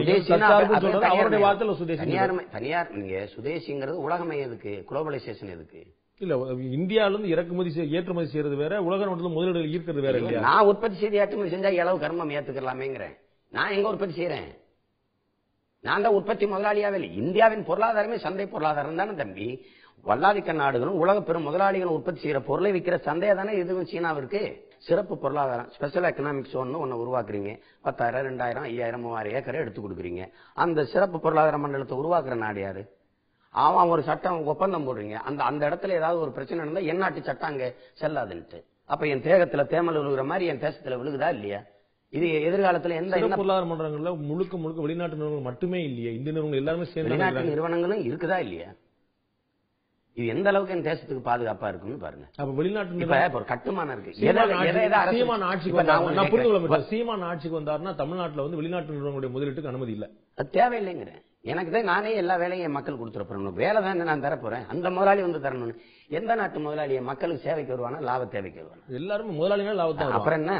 [1.12, 1.45] அவருடைய.
[1.45, 4.86] வார்த்தையில சுதேசி தனியார் தனியார் நீங்க சுதேசிங்கிறது உலகமயம் எதுக்கு?
[4.89, 5.82] குளோபலைசேஷன் எதுக்கு?
[6.17, 6.36] இல்ல
[6.78, 10.39] இந்தியால இருந்து இறக்குமதி ஏற்றுமதி செய்யறது வேற உலக நாட்டுல முதலீடுகள் ஈர்க்கிறது வேற இல்லையா?
[10.39, 13.17] நான் உற்பத்தி செய்து ஏற்றுமதி செஞ்சா எளவு கர்மம் ஏத்துக்கலாமேங்கிறேன்.
[13.52, 14.47] நான் எங்க உற்பத்தி செய்யறேன்
[15.84, 17.15] நான் தான் உற்பத்தி முதலாளியாவே இல்லை.
[17.15, 19.65] இந்தியாவின் பொருளாதாரமே சந்தை பொருளாதாரம் தானே தம்பி.
[20.06, 24.41] வல்லாதிக்க நாடுகளும் உலக பெரும் முதலாளிகளும் உற்பத்தி செய்யற பொருளை விற்கிற சந்தையா தானே இதுவும் சீனாவிற்கு?
[24.80, 27.60] சிறப்பு பொருளாதாரம் ஸ்பெஷல் எக்கனாமிக் ஒன்று ஒன்று உருவாக்குறீங்க.
[27.82, 30.24] பத்தாயிரம் ரெண்டாயிரம் ஐயாயிரம் மூவாயிரம் ஏக்கரை எடுத்து கொடுக்குறீங்க.
[30.54, 32.84] அந்த சிறப்பு பொருளாதார மண்டலத்தை உருவாக்குற நாடு யாரு?
[33.52, 35.13] அவன் ஒரு சட்டம் ஒப்பந்தம் போடுறீங்க.
[35.13, 38.60] அந்த அந்த இடத்துல ஏதாவது ஒரு பிரச்சனை இருந்தா என் நாட்டு சட்டம் அங்க செல்லாதுன்ட்டு.
[38.86, 41.60] அப்ப என் தேகத்துல தேமல் விழுகிற மாதிரி என் தேசத்துல விழுகுதா இல்லையா?
[42.10, 46.13] இது எதிர்காலத்துல எந்த பொருளாதார மன்றங்கள்ல முழுக்க முழுக்க வெளிநாட்டு நிறுவனங்கள் மட்டுமே இல்லையே?
[46.13, 48.70] இந்திய நிறுவனங்கள் எல்லாருமே சேர்ந்து வெளிநாட்டு நிறுவனங்களும் இருக்குதா இல்லையா?
[50.17, 52.25] இது எந்த அளவுக்கு என் தேசத்துக்கு பாதுகாப்பா இருக்குன்னு பாருங்க.
[52.41, 54.13] அப்ப வெளிநாட்டு இப்ப ஒரு கட்டுமானம் இருக்கு.
[54.19, 56.86] சீமான் ஆட்சிக்கு.
[56.91, 60.06] சீமான் ஆட்சிக்கு வந்தாருன்னா தமிழ்நாட்டுல வந்து வெளிநாட்டு நிறுவனங்களுடைய முதலீட்டுக்கு அனுமதி இல்ல.
[60.39, 64.88] அது தேவையில்லைங்கிறேன் எனக்கு தான் நானே எல்லா வேலையும் என் மக்கள் கொடுத்துருப்பேன் வேலை தான் நான் தரப்போறேன் அந்த
[64.95, 65.75] முதலாளி வந்து தரணும்னு.
[66.10, 68.84] எந்த நாட்டு முதலாளி என் மக்களுக்கு சேவைக்கு வருவானா லாப தேவைக்கு வருவானா?
[69.01, 70.56] எல்லாருமே முதலாளிகள் லாபத்தான் அப்புறம் என்ன?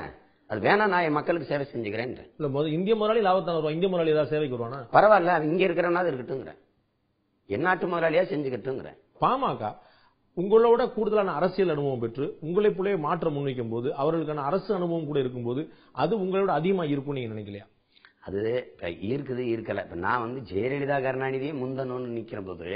[0.50, 3.76] அது வேணா நான் என் மக்களுக்கு சேவை செஞ்சுக்கிறேன் இல்ல இந்திய முதலாளி லாபத்தான் வருவான்.
[3.78, 4.80] இந்திய முதலாளி ஏதாவது சேவைக்கு வருவானா?
[4.96, 6.62] பரவாயில்ல அது இங்க இருக்கிறனாவது இருக்கட்டுங்கிறேன்
[7.50, 9.72] என் நாட்டு முதலாளியா செஞ்சுக்கட்டுங்கிறேன் பாமக
[10.38, 15.62] உங்களோட கூடுதலான அரசியல் அனுபவம் பெற்று உங்களை போலவே மாற்றம் முன்வைக்கும் போது அவர்களுக்கான அரசு அனுபவம் கூட இருக்கும்போது
[16.04, 17.66] அது உங்களோட அதிகமா இருக்கும் நீங்க நினைக்கலையா?
[18.28, 18.42] அது
[18.74, 19.84] இப்ப ஈர்க்குது ஈர்க்கல.
[19.88, 22.70] இப்ப நான் வந்து ஜெயலலிதா கருணாநிதியை முந்தணும்னு நிக்கிற போது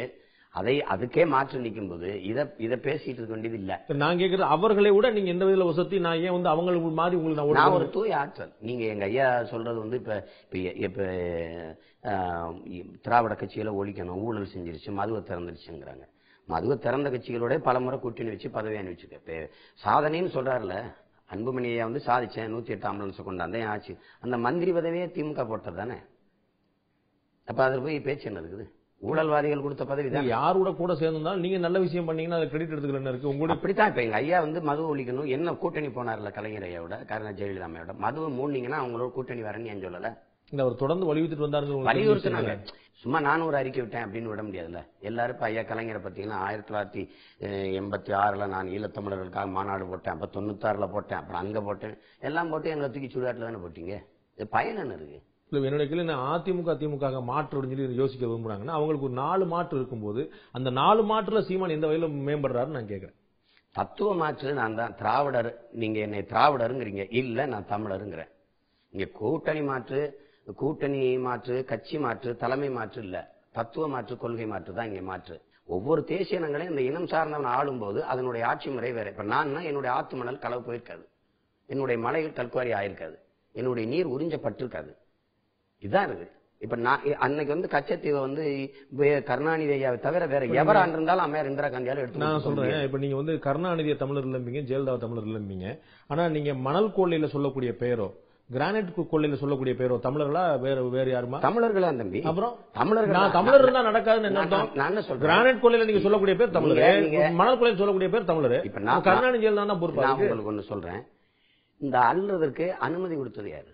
[0.56, 3.73] அதை அதுக்கே மாற்று நிற்கும் போது இதை இதை பேசிட்டு இருக்க வேண்டியது இல்ல.
[3.84, 7.60] இப்ப நான் கேக்குறது அவர்களை விட நீங்க எந்த விதத்துல வசதி நான் ஏன் வந்து அவங்களுக்கு மாதிரி உங்களுக்கு
[7.60, 8.51] நான் ஒரு தூய ஆற்றல்.
[8.60, 10.99] நீங்க எங்க ஐயா சொல்றது வந்து இப்ப இப்ப இப்ப
[13.06, 16.04] திராவிட கட்சிகளை ஒழிக்கணும் ஊழல் செஞ்சிருச்சு மதுவை திறந்துருச்சுங்கிறாங்க.
[16.47, 19.49] மதுவை திறந்த கட்சிகளோட பலமுறை கூட்டணி வச்சு பதவி அனுப்பிச்சுக்க இப்ப
[19.84, 20.75] சாதனைன்னு சொல்றாருல
[21.30, 23.97] அன்புமணி ஐயா வந்து சாதிச்சேன் நூத்தி எட்டு ஆம்புலன்ஸ் கொண்டாந்தேன் ஆச்சு.
[24.21, 25.97] அந்த மந்திரி பதவியே திமுக போட்டது தானே?
[27.47, 28.65] அப்ப அதுல போய் பேச்சு என்ன இருக்குது?
[29.01, 30.21] ஊழல்வாதிகள் கொடுத்த பதவி தான்?
[30.21, 33.88] நீங்க யார் கூட சேர்ந்திருந்தாலும் நீங்க நல்ல விஷயம் பண்ணீங்கன்னா அதை கிரெடிட் எடுத்துக்கல என்ன இருக்கு உங்களுடைய அப்படித்தான்
[33.88, 35.27] இப்ப எங்க ஐயா வந்து மது ஒழிக்கணும்.
[35.27, 37.93] என்ன கூட்டணி போனார்ல கலைஞர் ஐயாவோட கருணா ஜெயலலிதா அம்மையோட?
[37.97, 40.12] மதுவை மூடினீங்கன்னா அவங்களோட கூட்டணி வரேன்னு ஏன் சொல்லல?
[40.51, 42.53] இந்த அவர் தொடர்ந்து வலியுறுத்திட்டு வந்தாருங்க வலியுறுத்தினாங்க.
[43.01, 44.81] சும்மா நானும் ஒரு அறிக்கை விட்டேன் அப்படின்னு விட முடியாதுல்ல.
[45.09, 47.03] எல்லாரும் இப்ப ஐயா கலைஞரை பார்த்தீங்கன்னா ஆயிரத்தி தொள்ளாயிரத்தி
[47.79, 50.15] எண்பத்தி ஆறுல நான் ஈழத்தமிழர்களுக்காக மாநாடு போட்டேன்.
[50.15, 51.19] அப்ப தொண்ணூத்தாறுல போட்டேன்.
[51.21, 51.95] அப்புறம் அங்க போட்டேன்.
[52.29, 53.95] எல்லாம் போட்டு எங்களை தூக்கி சுடுகாட்டுல தானே போட்டீங்க?
[54.37, 55.19] இது பயன் என்ன இருக்கு?
[55.51, 59.75] இல்ல என்னுடைய கேள்வி நான் அதிமுக திமுக மாற்று அப்படின்னு சொல்லி யோசிக்க விரும்புறாங்கன்னா அவங்களுக்கு ஒரு நாலு மாற்று
[59.77, 60.21] இருக்கும்போது
[60.57, 63.17] அந்த நாலு மாற்றுல சீமான் எந்த வகையில மேம்படுறாருன்னு நான் கேக்குறேன்
[63.75, 65.49] தத்துவ மாற்று நான் தான் திராவிடர்.
[65.81, 67.03] நீங்க என்னை திராவிடருங்கிறீங்க.
[67.21, 68.31] இல்ல நான் தமிழருங்கிறேன்.
[68.93, 70.01] இங்க கூட்டணி மாற்று
[70.59, 73.17] கூட்டணி மாற்று கட்சி மாற்று தலைமை மாற்று இல்ல.
[73.51, 75.35] தத்துவ மாற்று கொள்கை மாற்று தான் இங்க மாற்று.
[75.69, 79.07] ஒவ்வொரு தேசிய இனங்களையும் இந்த இனம் சார்ந்தவன் ஆளும்போது அதனுடைய ஆட்சி முறை வேற.
[79.13, 81.03] இப்ப நான் என்னுடைய ஆத்து மணல் களவு போயிருக்காது.
[81.69, 83.17] என்னுடைய மலைகள் கல்குவாரி ஆயிருக்காது.
[83.55, 84.91] என்னுடைய நீர் உறிஞ்சப்பட்டிருக்காது.
[85.83, 86.27] இதான் இருக்கு
[86.61, 88.43] இப்ப நான் அன்னைக்கு வந்து கச்சத்தீவை வந்து
[89.29, 92.83] கருணாநிதி ஐயாவை தவிர வேற எவரா இருந்தாலும் அம்மையார் இந்திரா காந்தியால எடுத்து நான் சொல்றேன்.
[92.87, 95.67] இப்ப நீங்க வந்து கருணாநிதியை தமிழர் இல்லம்பீங்க ஜெயலலிதா தமிழர் இல்லம்பீங்க.
[96.09, 98.07] ஆனா நீங்க மணல் கொள்ளையில சொல்லக்கூடிய பெயரோ
[98.51, 100.59] கிரானைட் கொள்ளையில சொல்லக்கூடிய பெயரோ தமிழர்களா?
[100.59, 101.37] வேற வேற யாருமா?
[101.41, 102.21] தமிழர்களா தம்பி.
[102.21, 102.55] அப்புறம்?
[102.71, 103.11] தமிழர்கள்?
[103.11, 107.31] நான் தமிழர் இருந்தா நடக்காதுன்னு என்ன சொல்றேன் கிரானைட் கொள்ளையில நீங்க சொல்லக்கூடிய பேர் தமிழர்.
[107.31, 108.63] மணல் கொள்ளையில சொல்லக்கூடிய பேர் தமிழர்.
[108.63, 110.19] இப்ப நான் கருணாநிதி தான் பொறுப்பா நான்.
[110.19, 111.01] உங்களுக்கு ஒண்ணு சொல்றேன்.
[111.81, 113.71] இந்த அள்ளுறதுக்கு அனுமதி கொடுத்தது யாரு?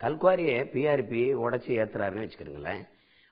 [0.00, 2.82] கல்குவாரியை பிஆர்பி உடைச்சு ஏத்துறாருன்னு வச்சுக்கிறீங்களேன்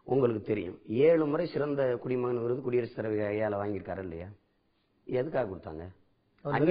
[0.07, 0.79] உங்களுக்கு தெரியும்.
[0.89, 4.27] ஏழு முறை சிறந்த குடிமகன் விருது குடியரசுத் தலைவர் ஐயால வாங்கியிருக்காரு இல்லையா?
[5.07, 5.85] எதுக்காக கொடுத்தாங்க?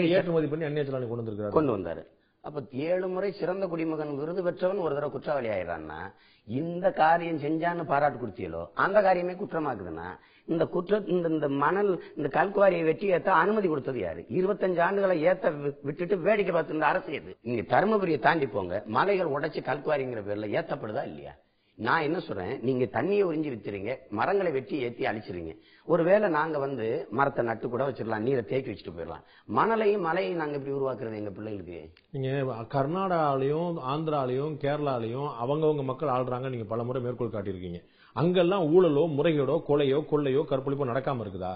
[0.07, 1.49] ஏற்றுமதி பண்ணி அந்நிய கொண்டு வந்திருக்காரு.
[1.49, 2.03] கொண்டு வந்தாரு.
[2.43, 5.99] அப்ப ஏழு முறை சிறந்த குடிமகன் விருது பெற்றவன் ஒரு தடவை குற்றவாளி ஆயிடுறான்னா
[6.47, 10.07] இந்த காரியம் செஞ்சான்னு பாராட்டு கொடுத்தியலோ அந்த காரியமே குற்றமாக்குதுன்னா
[10.47, 14.21] இந்த குற்ற இந்த இந்த மணல் இந்த கல்குவாரியை வெட்டி ஏத்த அனுமதி கொடுத்தது யாரு?
[14.37, 15.51] இருபத்தஞ்சு ஆண்டுகளை ஏத்த
[15.87, 17.31] விட்டுட்டு வேடிக்கை பார்த்து இந்த அரசு எது?
[17.47, 21.33] நீங்க தருமபுரியை தாண்டி போங்க மலைகள் உடைச்சு கல்குவாரிங்கிற பேர்ல ஏத்தப்படுதா இல்லையா?
[21.77, 22.51] நான் என்ன சொல்றேன்?
[22.67, 25.53] நீங்க தண்ணியை உறிஞ்சி வச்சிருங்க மரங்களை வெட்டி ஏற்றி அழிச்சிருங்க
[25.87, 26.87] ஒருவேளை நாங்க வந்து
[27.19, 29.23] மரத்தை நட்டு கூட வச்சிடலாம் நீரை தேக்கி வச்சுட்டு போயிடலாம்.
[29.57, 31.79] மணலையும் மலையும் நாங்க இப்படி உருவாக்குறது எங்க பிள்ளைகளுக்கு
[32.11, 37.81] நீங்க கர்நாடகாலையும் ஆந்திராலையும் கேரளாலையும் அவங்கவுங்க மக்கள் ஆள்றாங்க நீங்க பல முறை மேற்கோள் காட்டியிருக்கீங்க.
[38.15, 41.53] அங்கெல்லாம் ஊழலோ முறைகேடோ கொலையோ கொள்ளையோ கற்பழிப்போ நடக்காம இருக்குதா?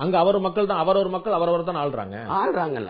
[0.00, 2.16] அங்க அவர் மக்கள் தான் அவரவர் மக்கள் அவரவர் தான் ஆள்றாங்க.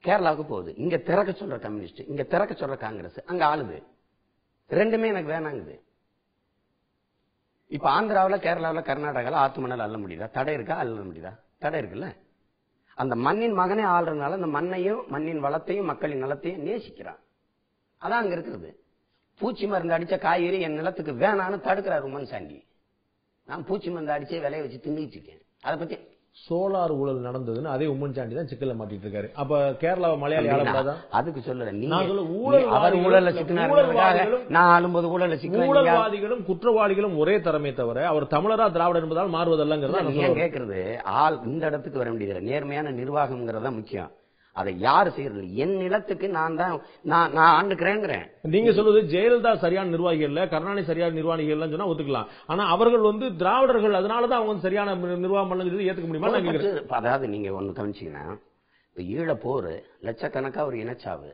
[0.03, 0.75] கேரளாவுக்கு போகுது.
[0.75, 3.83] இங்க திறக்க சொல்ற கம்யூனிஸ்ட் இங்க திறக்க சொல்ற காங்கிரஸ் அங்க ஆளுது.
[4.69, 5.79] ரெண்டுமே எனக்கு வேணாங்குது.
[7.67, 10.29] இப்ப ஆந்திராவுல கேரளாவில் கர்நாடகால ஆத்து மணல் அள்ள முடியுதா?
[10.29, 10.75] தடை இருக்கா?
[10.75, 11.39] அள்ள முடியுதா?
[11.59, 12.15] தடை இருக்குல்ல.
[12.95, 17.19] அந்த மண்ணின் மகனே ஆள்றதுனால அந்த மண்ணையும் மண்ணின் வளத்தையும் மக்களின் நலத்தையும் நேசிக்கிறான்.
[18.01, 18.79] அதான் அங்க இருக்கிறது.
[19.39, 22.65] பூச்சி மருந்து அடிச்ச காய்கறி என் நிலத்துக்கு வேணான்னு தடுக்கிறார் உமன் சாண்டி
[23.51, 25.41] நான் பூச்சி மருந்து அடிச்சே விளைய வச்சு தின்னுட்டு இருக்கேன்.
[25.67, 25.95] அதை பத்தி
[26.37, 29.27] சோலார் ஊழல் நடந்ததுன்னு அதே உம்மன் சாண்டி தான் சிக்கல்ல மாட்டிட்டு இருக்காரு.
[29.41, 30.93] அப்ப கேரளாவை மலையாளி ஆளக்கூடாதா?
[31.17, 31.71] அதுக்கு சொல்லல.
[31.79, 33.33] நீ ஊழல்வாதிகளும் அவர் ஊழல்ல
[33.73, 40.05] ஊழல்வாதிகளும் நான் ஆளும்போது ஊழல்ல சிக்கினா ஊழல்வாதிகளும் குற்றவாளிகளும் ஒரே தரமே தவிர அவர் தமிழரா திராவிடர் என்பதால் மாறுவதல்லங்கிறதா
[40.41, 40.79] கேக்குறது?
[41.23, 44.11] ஆள் இந்த இடத்துக்கு வர வேண்டியது நேர்மையான நிர்வாகம்ங்கிறது முக்கியம்.
[44.55, 45.55] அதை யாரு செய்யறது?
[45.55, 51.13] என் நிலத்துக்கு நான் தான் நான் நான் ஆண்டுக்கிறேங்கிறேன் நீங்க சொல்வது ஜெயலலிதா சரியான நிர்வாகிகள் இல்ல கருணாநிதி சரியான
[51.13, 52.29] நிர்வாகிகள் இல்லைன்னு சொன்னா ஒத்துக்கலாம்.
[52.47, 58.25] ஆனா அவர்கள் வந்து திராவிடர்கள் அதனாலதான் அவங்க சரியான நிர்வாகம் பண்ணது ஏத்துக்க முடியுமா அதாவது நீங்க ஒண்ணு கவனிச்சீங்கன்னா
[58.89, 59.71] இப்ப ஈழ போர்
[60.03, 61.29] லட்சக்கணக்கா ஒரு இனச்சாவு.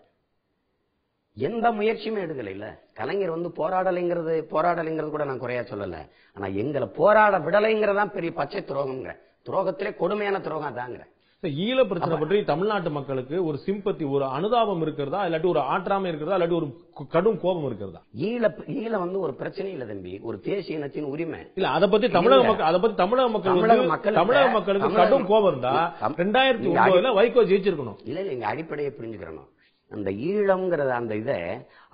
[1.38, 2.68] எந்த முயற்சியுமே எடுக்கல இல்ல.
[2.94, 5.98] கலைஞர் வந்து போராடலைங்கிறது போராடலைங்கிறது கூட நான் குறையா சொல்லல.
[6.38, 9.12] ஆனா எங்களை போராட விடலைங்கிறதான் பெரிய பச்சை துரோகம்ங்க.
[9.48, 11.04] துரோகத்திலே கொடுமையான துரோகம் தாங்கிற
[11.42, 15.26] ஈழ பிரச்சனை பற்றி தமிழ்நாட்டு மக்களுக்கு ஒரு சிம்பத்தி ஒரு அனுதாபம் இருக்கிறதா?
[15.26, 16.38] இல்லாட்டி ஒரு ஆற்றாமை இருக்கிறதா?
[16.38, 16.78] இல்லாட்டி ஒரு
[17.10, 18.02] கடும் கோபம் இருக்கிறதா?
[18.20, 20.20] ஈழ ஈழ வந்து ஒரு பிரச்சனை இல்ல தம்பி.
[20.22, 21.40] ஒரு தேசிய இனத்தின் உரிமை.
[21.56, 22.44] இல்ல அத பத்தி தமிழக.
[22.44, 26.88] மக்கள் அத பத்தி தமிழக மக்கள் தமிழக மக்களுக்கு- தமிழக மக்களுக்கு தமிழக கடும் கோபம் இருந்தா ரெண்டாயிரத்தி நீங்க
[26.88, 27.96] ஒன்பதுல வைகோ ஜெயிச்சிருக்கணும்.
[28.04, 29.48] இல்ல இல்ல இங்க அடிப்படையை புரிஞ்சுக்கிறணும்.
[29.92, 31.38] அந்த ஈழம்ங்கிறத அந்த இதை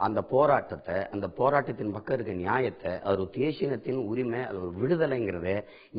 [0.06, 5.49] அந்த போராட்டத்தை அந்த போராட்டத்தின் பக்கம் இருக்க நியாயத்தை அது ஒரு தேசியத்தின் உரிமை அது ஒரு விடுதலைங்கிறத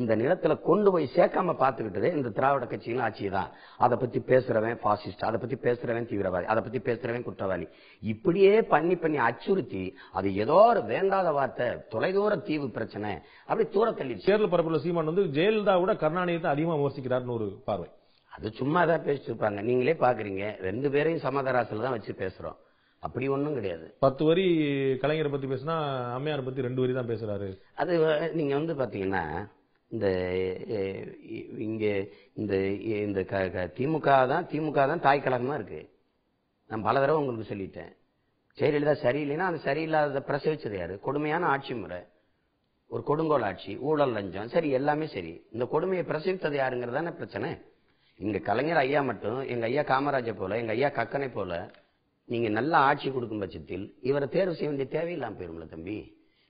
[0.01, 3.49] இந்த நிலத்துல கொண்டு போய் சேர்க்காம பார்த்துக்கிட்டதே இந்த திராவிட கட்சியின் ஆட்சி தான்.
[3.85, 7.67] அதை பத்தி பேசுறவன் பாசிஸ்ட் அதை பத்தி பேசுறவன் தீவிரவாதி அதை பத்தி பேசுறவன் குற்றவாளி.
[8.03, 9.85] இப்படியே பண்ணி பண்ணி அச்சுறுத்தி
[10.19, 13.13] அது ஏதோ ஒரு வேண்டாத வார்த்தை தொலைதூர தீவு பிரச்சனை
[13.49, 17.87] அப்படி தூரத்தள்ளி தள்ளிடுச்சு தேர்தல் சீமான் வந்து ஜெயலலிதா விட கருணாநிதி தான் அதிகமாக விமர்சிக்கிறார்னு ஒரு பார்வை.
[18.35, 20.45] அது சும்மா தான் பேசிட்டு இருப்பாங்க நீங்களே பாக்குறீங்க.
[20.67, 22.57] ரெண்டு பேரையும் சமாதாராசில தான் வச்சு பேசுறோம்.
[23.03, 23.85] அப்படி ஒண்ணும் கிடையாது.
[24.05, 24.45] பத்து வரி
[25.01, 25.75] கலைஞரை பத்தி பேசினா
[26.15, 27.49] அம்மையார் பத்தி ரெண்டு வரி தான் பேசுறாரு.
[27.81, 27.93] அது
[28.39, 29.23] நீங்க வந்து பாத்தீங்கன்னா
[29.91, 30.07] இந்த
[31.67, 31.85] இங்க
[32.39, 32.55] இந்த
[33.07, 33.19] இந்த
[33.77, 35.81] திமுக தான் திமுக தான் தாய் கழகமா இருக்கு.
[36.69, 37.91] நான் பல தடவை உங்களுக்கு சொல்லிட்டேன்.
[38.57, 40.93] ஜெயலலிதா சரியில்லைன்னா அந்த சரியில்லாத பிரசவிச்சது யாரு?
[41.07, 42.01] கொடுமையான ஆட்சி முறை.
[42.91, 45.33] ஒரு கொடுங்கோல் ஆட்சி ஊழல் லஞ்சம் சரி எல்லாமே சரி.
[45.53, 47.49] இந்த கொடுமையை பிரசவித்தது யாருங்கிறது தானே பிரச்சனை?
[48.19, 51.53] இங்க கலைஞர் ஐயா மட்டும் எங்க ஐயா காமராஜர் போல எங்க ஐயா கக்கனை போல
[52.29, 55.97] நீங்க நல்ல ஆட்சி கொடுக்கும் பட்சத்தில் இவரை தேர்வு செய்ய வேண்டிய தேவையில்லாம போயிரும்ல தம்பி.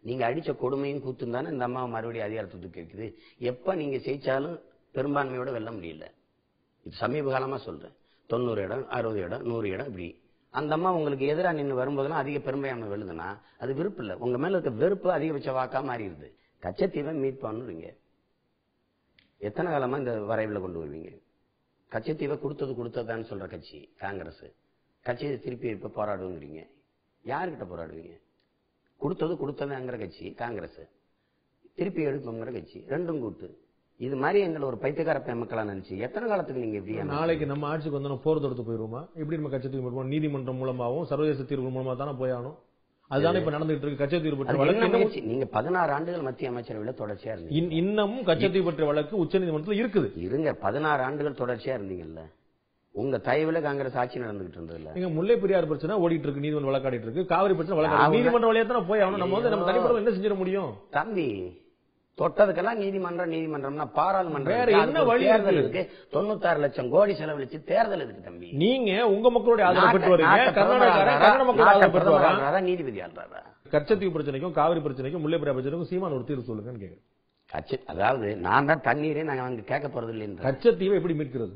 [0.03, 3.07] நீங்க அடிச்ச கொடுமையும் கூத்தும் தானே இந்த அம்மா மறுபடியும் அதிகாரத்துக்கு இருக்குது
[3.51, 4.57] எப்ப நீங்க ஜெயிச்சாலும்
[4.95, 6.05] பெரும்பான்மையோட வெல்ல முடியல.
[6.85, 7.95] இது சமீப காலமா சொல்றேன்.
[8.29, 10.07] தொண்ணூறு இடம் அறுபது இடம் நூறு இடம் இப்படி.
[10.53, 14.15] அந்த அம்மா உங்களுக்கு எதிராக நின்று வரும்போதெல்லாம் அதிக பெரும்பான்மை வெல்லுதுன்னா அது விருப்பம் இல்லை.
[14.25, 16.29] உங்க மேல இருக்க வெறுப்பு அதிகபட்ச வாக்கா மாறிடுது.
[16.63, 17.87] கச்சத்தீவை மீட் பண்ணுவீங்க
[19.47, 21.09] எத்தனை காலமா இந்த வரைவில் கொண்டு வருவீங்க?
[21.91, 24.45] கச்சத்தீவை கொடுத்தது கொடுத்ததான்னு சொல்ற கட்சி காங்கிரஸ்.
[25.01, 26.61] கட்சியை திருப்பி இப்ப போராடுங்கிறீங்க.
[27.25, 28.21] யாருக்கிட்ட போராடுவீங்க?
[28.97, 30.79] கொடுத்தது கொடுத்ததுங்கிற கட்சி காங்கிரஸ்.
[31.75, 33.63] திருப்பி எடுப்போங்கிற கட்சி ரெண்டும் கூட்டு.
[33.97, 37.03] இது மாதிரி எங்களை ஒரு பைத்தியக்கார பெமக்களா நினைச்சு எத்தனை காலத்துக்கு நீங்க இப்படி?
[37.03, 39.01] நாளைக்கு நம்ம ஆட்சிக்கு வந்தோம் போர் தொடுத்து போயிருவோமா?
[39.01, 40.05] எப்படி நம்ம கட்சி தூக்கி போடுவோம்?
[40.05, 42.57] நீதிமன்றம் மூலமாகவும் சர்வதேச தீர்வு மூலமா தானே போயாகணும்
[43.07, 45.21] அதுதானே இப்ப நடந்துட்டு இருக்கு கச்சை தீர்வு பற்றிய வழக்கு?
[45.21, 47.49] நீங்க பதினாறு ஆண்டுகள் மத்திய அமைச்சரவையில தொடர்ச்சியா இருந்தீங்க.
[47.49, 50.11] இன்- இன்னமும் கச்சை தீர்வு பற்றிய வழக்கு உச்சநீதிமன்றத்தில் இருக்குது.
[50.15, 52.19] இருங்க பதினாறு ஆண்டுகள் தொடர்ச்சியா இருந்தீங்கல்ல.
[52.91, 57.25] உங்க தயவுல காங்கிரஸ் ஆட்சி நடந்துகிட்டு இருந்ததுல நீங்க முல்லை பெரியார் பிரச்சனை ஓடிட்டு இருக்கு நீதிமன்றம் வழக்காடிட்டு இருக்கு.
[57.25, 59.17] காவிரி பிரச்சனை வழக்காடி நீதிமன்ற வழியா தானே போய் ஆகணும்.
[59.17, 60.73] நம்ம வந்து நம்ம தனிப்பட்ட என்ன செஞ்சிட முடியும்?
[60.89, 61.63] தம்பி
[62.17, 64.69] தொட்டதுக்கெல்லாம் நீதிமன்றம் நீதிமன்றம்னா பாராளுமன்றம் வேற.
[64.83, 65.81] என்ன வழி தேர்தல் இருக்கு?
[66.13, 68.49] தொண்ணூத்தாறு லட்சம் கோடி செலவழிச்சு தேர்தல் இருக்கு தம்பி.
[68.61, 73.41] நீங்க உங்க மக்களுடைய ஆதரவு பெற்று வரீங்க கர்நாடகா நீதிபதி ஆள்றாரா?
[73.73, 77.03] கச்சத்தீவு பிரச்சனைக்கும் காவிரி பிரச்சனைக்கும் முல்லை பெரியார் பிரச்சனைக்கும் சீமான் ஒரு தீர்வு சொல்லுங்கன்னு கேக்குறேன்.
[77.49, 81.53] கட்சி அதாவது நான் தான் தண்ணீரே நாங்க அங்க கேட்க போறது இல்லைன்ற கச்சத்தீவை எப்படி மீட்கிறது?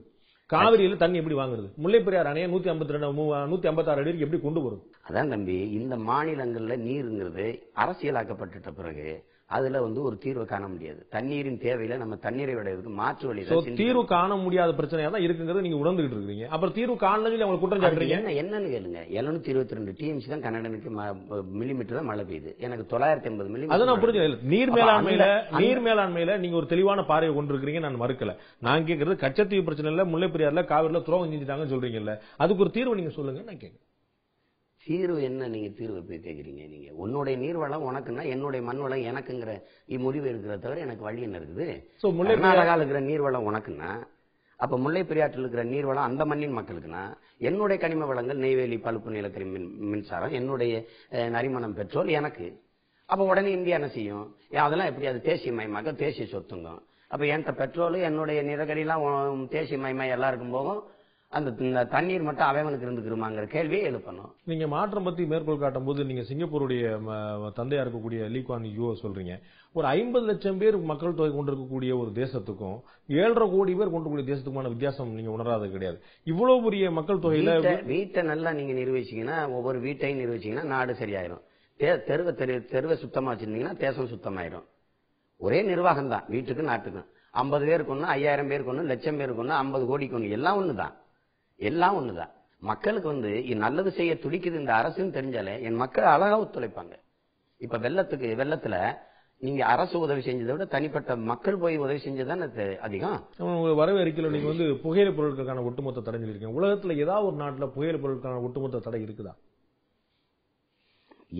[0.49, 1.67] காவிரியில தண்ணி எப்படி வாங்குறது?
[1.83, 3.07] முல்லை பெரியார் அணையை நூத்தி ஐம்பத்தி ரெண்டு
[3.51, 4.83] நூத்தி ஐம்பத்தி ஆறு அடி எப்படி கொண்டு வரும்?
[5.07, 7.45] அதான் தம்பி இந்த மாநிலங்கள்ல நீருங்கிறது
[7.83, 9.07] அரசியலாக்கப்பட்டுட்ட பிறகு
[9.49, 10.99] அதுல வந்து ஒரு தீர்வு காண முடியாது.
[11.13, 13.43] தண்ணீரின் தேவையில நம்ம தண்ணீரை விடையதுக்கு மாற்று வழி
[13.79, 17.83] தீர்வு காண முடியாத பிரச்சனையா தான் இருக்குங்கிறது நீங்க உணர்ந்துகிட்டு இருக்கீங்க அப்புறம் தீர்வு காணல சொல்லி அவங்க குற்றம்
[17.85, 18.17] சாட்டுறீங்க?
[18.19, 19.01] என்ன என்னன்னு கேளுங்க.
[19.19, 20.91] எழுநூத்தி இருபத்தி ரெண்டு டிஎம்சி தான் கன்னடனுக்கு
[21.61, 22.53] மில்லிமீட்டர் தான் மழை பெய்யுது.
[22.67, 25.27] எனக்கு தொள்ளாயிரத்தி எண்பது அதை நான் புரிஞ்சு நீர் மேலாண்மையில
[25.61, 28.35] நீர் மேலாண்மையில நீங்க ஒரு தெளிவான பார்வையை கொண்டிருக்கிறீங்க நான் மறுக்கல.
[28.67, 32.15] நான் கேக்குறது கச்சத்தீவு பிரச்சனை இல்ல முல்லை பெரியார்ல காவிரில துரோகம் செஞ்சுட்டாங்கன்னு சொல்றீங்கல்ல.
[32.43, 33.85] அதுக்கு ஒரு தீர்வு நீங்க சொல்லுங்க நான் கேக்குறேன்.
[34.87, 36.69] தீர்வு என்ன நீங்க தீர்வு போய் கேக்குறீங்க?
[36.69, 39.51] நீங்க உன்னுடைய நீர்வளம் உனக்குன்னா என்னுடைய மண் வளம் எனக்குங்கிற
[39.97, 41.67] முடிவு இருக்கிறத தவிர எனக்கு வழி என்ன இருக்குது?
[42.27, 43.91] பெரியார் கர்நாடகாவில் இருக்கிற நீர்வளம் உனக்குன்னா
[44.59, 47.03] அப்ப முல்லை பெரியாற்றில் இருக்கிற நீர்வளம் அந்த மண்ணின் மக்களுக்குன்னா
[47.37, 50.73] என்னுடைய கனிம வளங்கள் நெய்வேலி பழுப்பு நிலக்கரி மின் மின்சாரம் என்னுடைய
[51.29, 52.47] நரிமணம் பெட்ரோல் எனக்கு.
[53.09, 54.25] அப்ப உடனே இந்தியா என்ன செய்யும்?
[54.59, 55.07] அதெல்லாம் எப்படி?
[55.07, 56.71] அது தேசிய மயமாக்க தேசிய சொத்துங்க
[57.11, 60.81] அப்ப என்கிட்ட பெட்ரோல் என்னுடைய நிலக்கரிலாம் உ- தேசிய மயமாய் எல்லாருக்கும் போகும்.
[61.31, 64.31] அந்த தண்ணீர் மட்டும் அவனுக்கு இருந்துக்கிறோமாங்கிற கேள்வியை எழுப்பணும்.
[64.43, 66.99] நீங்க மாற்றம் பத்தி மேற்கோள் காட்டும் போது நீங்க சிங்கப்பூருடைய
[67.55, 69.39] தந்தையா இருக்கக்கூடிய லீக்வான் யூ சொல்றீங்க.
[69.71, 75.13] ஒரு ஐம்பது லட்சம் பேர் மக்கள் தொகை கொண்டிருக்கக்கூடிய ஒரு தேசத்துக்கும் ஏழரை கோடி பேர் கொண்டிருக்கக்கூடிய தேசத்துக்குமான வித்தியாசம்
[75.13, 76.01] நீங்க உணராது கிடையாது.
[76.23, 77.51] இவ்வளவு பெரிய மக்கள் தொகையில
[77.85, 81.41] வீட்டை- நல்லா நீங்க நிர்வகிச்சீங்கன்னா ஒவ்வொரு வீட்டையும் நிர்வகிச்சீங்கன்னா நாடு சரியாயிரும்.
[81.77, 84.65] தெருவை தெரு தெருவை சுத்தமா வச்சிருந்தீங்கன்னா தேசம் சுத்தமாயிரும்.
[85.37, 87.05] ஒரே நிர்வாகம் தான் வீட்டுக்கும் நாட்டுக்கும்.
[87.31, 91.07] ஐம்பது பேருக்கு ஒண்ணு ஐயாயிரம் பேருக்கு ஒண்ணு லட்சம் பேருக்கு ஒண்ணு ஐம்பது கோடிக்கு ஒண்ணு எல்லாம் ஒண்ணுதான்.
[91.59, 92.31] எல்லாம் ஒண்ணுதான்.
[92.61, 96.95] மக்களுக்கு வந்து நல்லது செய்ய துடிக்குது இந்த அரசுன்னு தெரிஞ்சாலே என் மக்கள் அழகா ஒத்துழைப்பாங்க.
[97.61, 98.75] இப்ப வெள்ளத்துக்கு வெள்ளத்துல
[99.41, 103.19] நீங்க அரசு உதவி செஞ்சதை விட தனிப்பட்ட மக்கள் போய் உதவி செஞ்சதுதானே அதிகம்?
[103.37, 106.57] உங்க வரவேற்கையில நீங்க வந்து புகையிலை பொருட்களுக்கான ஒட்டுமொத்த தடை சொல்லியிருக்கீங்க.
[106.59, 109.33] உலகத்துல ஏதாவது ஒரு நாட்டுல புகையிலை பொருட்களுக்கான ஒட்டுமொத்த தடை இருக்குதா?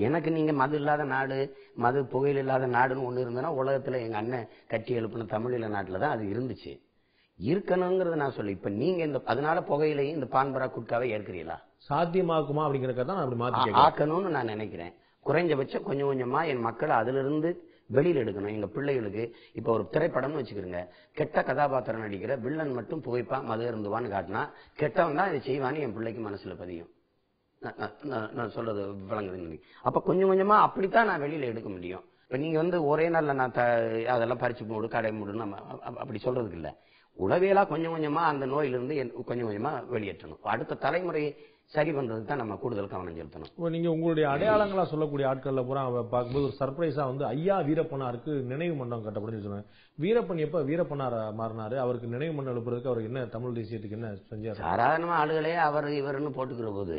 [0.06, 1.38] எனக்கு நீங்க மது இல்லாத நாடு
[1.76, 6.26] மது புகையில் இல்லாத நாடுன்னு ஒண்ணு இருந்ததுன்னா உலகத்துல எங்க அண்ணன் கட்டி எழுப்பின தமிழீழ நாட்டுல தான் அது
[6.34, 6.74] இருந்துச்சு.
[7.40, 11.58] இருக்கணுங்கிறத நான் சொல்லி இப்ப நீங்க இந்த அதனால புகையிலையும் இந்த பான்பரா குட்காவை ஏற்கிறீங்களா
[11.90, 14.94] சாத்தியமாக்குமா அப்படிங்கறத தான் நான் அப்படி மாத்தி ஆக்கணும்னு நான் நினைக்கிறேன்.
[15.26, 17.50] குறைஞ்சபட்சம் கொஞ்சம் கொஞ்சமா என் மக்களை அதுல இருந்து
[17.94, 18.48] வெளியில எடுக்கணும்.
[18.48, 19.24] எங்க பிள்ளைகளுக்கு
[19.54, 24.44] இப்ப ஒரு திரைப்படம்னு வச்சுக்கிறோங்க கெட்ட கதாபாத்திரம் நடிக்கிற வில்லன் மட்டும் புகைப்பான் மது இருந்துவான்னு காட்டினா
[24.76, 26.90] கெட்டவன் தான் இதை செய்வான்னு என் பிள்ளைக்கு மனசுல பதியும்.
[27.62, 29.80] நான்- சொல்றது விளங்குதுன்னு நினைக்கிறேன்.
[29.82, 32.04] அப்ப கொஞ்சம் கொஞ்சமா அப்படித்தான் நான் வெளியில எடுக்க முடியும்.
[32.24, 33.68] இப்ப நீங்க வந்து ஒரே நாள்ல நான் த-
[34.08, 36.70] அதெல்லாம் பறிச்சு மூடு கடை மூடு நம்ம அ- அ- அப்படி சொல்றதுக்கு இல்ல.
[37.26, 38.96] உளவியலா கொஞ்சம் கொஞ்சமா அந்த நோயிலிருந்து
[39.30, 40.44] கொஞ்சம் கொஞ்சமா வெளியேற்றணும்.
[40.54, 41.32] அடுத்த தலைமுறையை
[41.74, 43.50] சரி பண்றதுக்கு தான் நம்ம கூடுதல் கவனம் செலுத்தணும்.
[43.52, 45.82] இப்போ நீங்க உங்களுடைய அடையாளங்களா சொல்லக்கூடிய ஆட்கள்ல பூரா
[46.14, 49.68] பார்க்கும்போது ஒரு சர்ப்ரைஸா வந்து ஐயா வீரப்பனாருக்கு நினைவு மண்டபம் கட்டப்படுன்னு சொன்னாங்க.
[49.98, 51.76] வீரப்பன் எப்ப வீரப்பனாரா மாறினாரு?
[51.84, 54.60] அவருக்கு நினைவு மண்டபம் எழுப்புறதுக்கு அவருக்கு என்ன தமிழ் தேசியத்துக்கு என்ன செஞ்சாரு?
[54.66, 56.98] சாதாரணமா ஆளுகளே அவர் இவர்னு போட்டுக்கிற போது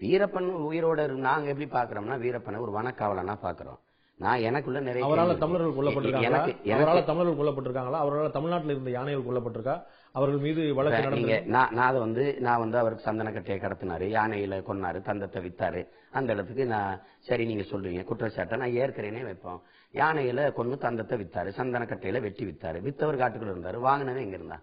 [0.00, 3.80] வீரப்பன் உயிரோட நாங்க எப்படி பாக்குறோம்னா வீரப்பனை ஒரு வனக்காவலனா பாக்குறோம்
[4.24, 8.00] நான் எனக்குள்ள நிறைய அவரால தமிழர்கள் எனக்கு அவரால தமிழர்கள் கொல்லப்பட்டிருக்காங்களா?
[8.04, 9.76] அவரால் தமிழ்நாட்டில் இருந்த யானைகள் கொல்லப்பட்டிருக்கா?
[10.18, 13.58] அவர்கள் மீது வழக்கு இப்ப நீங்க நடந்து நான் நான் அதை வந்து நான் வந்து அவருக்கு சந்தன கட்டையை
[13.60, 15.82] கடத்தினாரு யானையில கொன்னாரு தந்தத்தை வித்தாரு.
[16.18, 19.60] அந்த இடத்துக்கு நான் சரி நீங்க சொல்றீங்க குற்றச்சாட்டை நான் ஏற்கிறேனே வைப்போம்.
[19.94, 22.80] யானையில கொன்னு தந்தத்தை வித்தாரு சந்தன கட்டையில வெட்டி வித்தாரு.
[22.88, 24.58] வித்தவர் காட்டுக்குள்ள இருந்தாரு வாங்கினவன் எங்க இருந்தா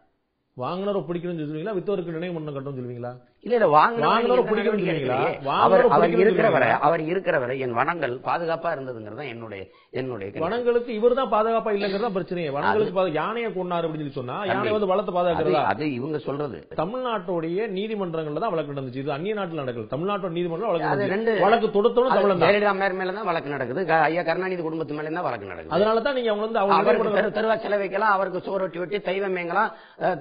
[0.57, 1.75] வாங்கினரை பிடிக்கணும்னு சொல்லுவீங்களா?
[1.77, 3.11] வித்தவருக்கு நினைவு மண்டபம் கட்டணும்னு சொல்லுவீங்களா?
[3.43, 3.67] இல்ல இல்ல.
[3.73, 4.39] வாங்கினவரை
[5.57, 6.69] அவர் அவர் இருக்கிறவரை?
[6.87, 9.61] அவர் இருக்கிறவரை என் வனங்கள் பாதுகாப்பா இருந்ததுங்கிறது என்னுடைய
[9.93, 10.29] என்னுடைய.
[10.43, 12.49] வனங்களுக்கு இவர் தான் பாதுகாப்பா இல்லங்கிறது பிரச்சனையே.
[12.55, 15.61] வனங்களுக்கு யானையை கொண்டாரு அப்படின்னு சொல்லி சொன்னா யானை வந்து வளத்தை அது பாதுகாக்கிறதா?
[15.71, 16.57] அது இவங்க சொல்றது.
[16.81, 19.03] தமிழ்நாட்டுடைய நீதிமன்றங்கள்ல தான் வழக்கு நடந்துச்சு.
[19.03, 22.45] இது அந்நிய நாட்டுல நடக்கல தமிழ்நாட்டோட நீதிமன்றம் வழக்கு வழக்கு தொடுத்தவனும் அது தமிழன் தான்.
[22.45, 23.79] ஜெயலலிதா அம்மையார் மேல தான் வழக்கு நடக்குது.
[24.09, 25.73] ஐயா கருணாநிதி குடும்பத்து மேல தான் வழக்கு நடக்குது.
[25.77, 29.71] அதனால தான் நீங்க அவங்க வந்து அவங்க அவருக்கு தெருவா செல வைக்கலாம் அவருக்கு சோறு வெட்டி வெட்டி தெய்வமேங்கலாம்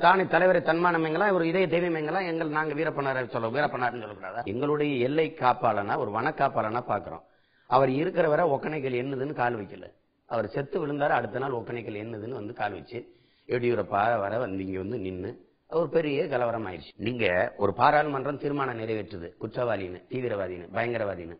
[0.03, 2.72] தானே தலைவரை தன்மானமேங்கலாம் ஒரு இதய தெய்வமேங்கலாம் எங்கள் நாங்க
[3.12, 7.20] வீரப்பனார சொல்ல வீரப்பனார்னு சொல்லக்கூடாதா எங்களுடைய எல்லை காப்பாளனா ஒரு வனக்காப்பாளனா பாக்குறோம்
[7.66, 9.92] அவர் இருக்கிற வரை ஒக்கணைகள் என்னதுன்னு கால் வைக்கல.
[10.26, 13.14] அவர் செத்து விழுந்தாரு அடுத்த நாள் ஒக்கணைகள் என்னதுன்னு வந்து கால் வச்சு
[13.46, 15.46] எடியூரப்பா வர வந்து இங்க வந்து நின்னு.
[15.68, 16.92] ஒரு பெரிய கலவரம் ஆயிடுச்சு.
[16.96, 21.38] நீங்க ஒரு பாராளுமன்றம் தீர்மானம் நிறைவேற்றுது குற்றவாளின்னு தீவிரவாதின்னு பயங்கரவாதின்னு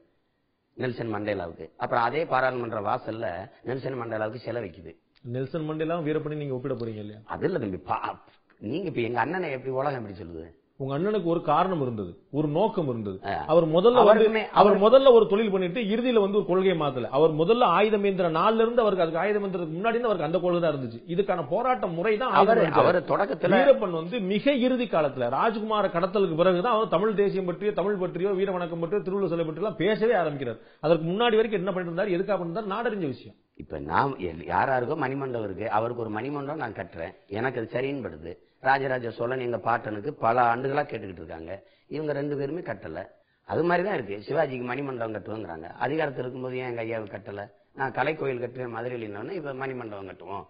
[0.73, 1.71] நெல்சன் மண்டேலாவுக்கு.
[1.77, 4.97] அப்புறம் அதே பாராளுமன்ற வாசல்ல நெல்சன் மண்டேலாவுக்கு சிலை வைக்குது.
[5.23, 7.21] நெல்சன் மண்டேலாம் வீரப்பணி நீங்க ஒப்பிட போறீங்க இல்லையா?
[7.25, 8.19] அது இல்ல தம்பி பா-
[8.59, 10.55] நீங்க இப்ப எங்க அண்ணனை எப்படி உலகம் எப்படி சொல்லுது?
[10.83, 13.17] உங்க அண்ணனுக்கு ஒரு காரணம் இருந்தது ஒரு நோக்கம் இருந்தது.
[13.53, 17.09] அவர் முதல்ல வந்து அவர் முதல்ல ஒரு தொழில் பண்ணிட்டு இறுதியில வந்து ஒரு கொள்கையை மாத்தல.
[17.19, 20.73] அவர் முதல்ல ஆயுதம் ஏந்திர நாள்ல இருந்து அவருக்கு அதுக்கு ஆயுதம் ஏந்திரதுக்கு முன்னாடி அவருக்கு அந்த கொள்கை தான்
[20.75, 21.01] இருந்துச்சு.
[21.15, 26.95] இதுக்கான போராட்ட முறை தான் அவர் தொடக்கத்துல வீரப்பன் வந்து மிக இறுதி காலத்துல ராஜ்குமார கடத்தலுக்கு பிறகுதான் அவர்
[26.97, 30.61] தமிழ் தேசியம் பற்றியோ தமிழ் பற்றியோ வீர வணக்கம் பற்றியோ திருவள்ளுவர் சிலை பற்றியோ பேசவே ஆரம்பிக்கிறார்.
[30.87, 33.37] அதற்கு முன்னாடி வரைக்கும் என்ன பண்ணிட்டு இருந்தார் எதுக்காக பண்ணிருந்தார் நாடறிஞ்ச விஷயம்.
[33.65, 34.13] இப்ப நான்
[34.55, 35.67] யாராருக்கோ மணிமண்டபம் இருக்கு.
[35.79, 37.17] அவருக்கு ஒரு மணிமண்டபம் நான் கட்டுறேன்.
[37.39, 41.65] எனக்கு அது சரின்னு படுது ராஜராஜ சோழன் எங்கள் பாட்டனுக்கு பல ஆண்டுகளாக கேட்டுக்கிட்டு இருக்காங்க.
[41.89, 43.05] இவங்க ரெண்டு பேருமே கட்டலை.
[43.45, 45.69] அது மாதிரி தான் இருக்குது சிவாஜிக்கு மணிமண்டபம் கட்டுவோங்கிறாங்க.
[45.87, 47.45] அதிகாரத்தில் இருக்கும்போது ஏன் எங்கள் ஐயாவுக்கு கட்டலை?
[47.75, 50.47] நான் கலைக்கோயில் கட்டுவேன் மதுரையில் இருந்தவொடனே இப்போ மணிமண்டபம் கட்டுவோம்.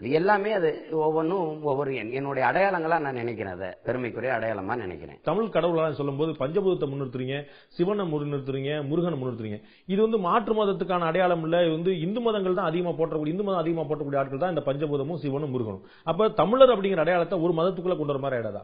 [0.00, 3.68] எல்லாமே அது ஒவ்வொன்றும் ஒவ்வொரு என்- என்னுடைய அடையாளங்களா நான் நினைக்கிறேன் அதை.
[3.84, 5.18] பெருமைக்குரிய அடையாளமா நினைக்கிறேன்.
[5.22, 9.62] தமிழ் கடவுளாக சொல்லும்போது பஞ்சபூதத்தை முன்னிறுத்துறீங்க சிவனை முன்னிறுத்துறீங்க முருகனை முன்னிறுத்துறீங்க.
[9.86, 11.62] இது வந்து மாற்று மதத்துக்கான அடையாளம் இல்ல.
[11.62, 15.16] இது வந்து இந்து மதங்கள் தான் அதிகமா போற்றக்கூடிய இந்து மதம் அதிகமா போற்றக்கூடிய ஆட்கள் தான் இந்த பஞ்சபூதமும்
[15.16, 15.84] சிவனும் முருகனும்.
[16.04, 18.60] அப்ப தமிழர் அப்படிங்கிற அடையாளத்தை ஒரு மதத்துக்குள்ள கொண்டு வர மாதிரி ஆயிடாதா?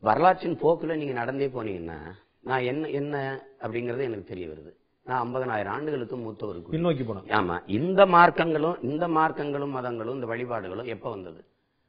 [0.00, 1.98] வரலாற்றின் போக்குல நீங்க நடந்தே போனீங்கன்னா
[2.42, 4.81] நான் என்ன என்ன அப்படிங்கறது எனக்கு தெரிய வருது.
[5.06, 6.74] நான் ஐம்பதனாயிரம் ஆண்டுகளுக்கு மூத்த ஒரு குடி.
[6.74, 11.40] பின்னோக்கி போனா ஆமா இந்த மார்க்கங்களும் இந்த மார்க்கங்களும் மதங்களும் இந்த வழிபாடுகளும் எப்ப வந்தது?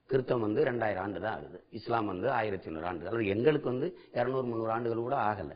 [0.10, 1.60] கிறிஸ்தவம் வந்து ரெண்டாயிரம் ஆண்டு தான் ஆகுது.
[1.78, 3.14] இஸ்லாம் வந்து ஆயிரத்தி ஐநூறு ஆண்டுகள்.
[3.14, 3.88] அது எங்களுக்கு வந்து
[4.20, 5.52] இருநூறு முந்நூறு ஆண்டுகள் கூட ஆகல.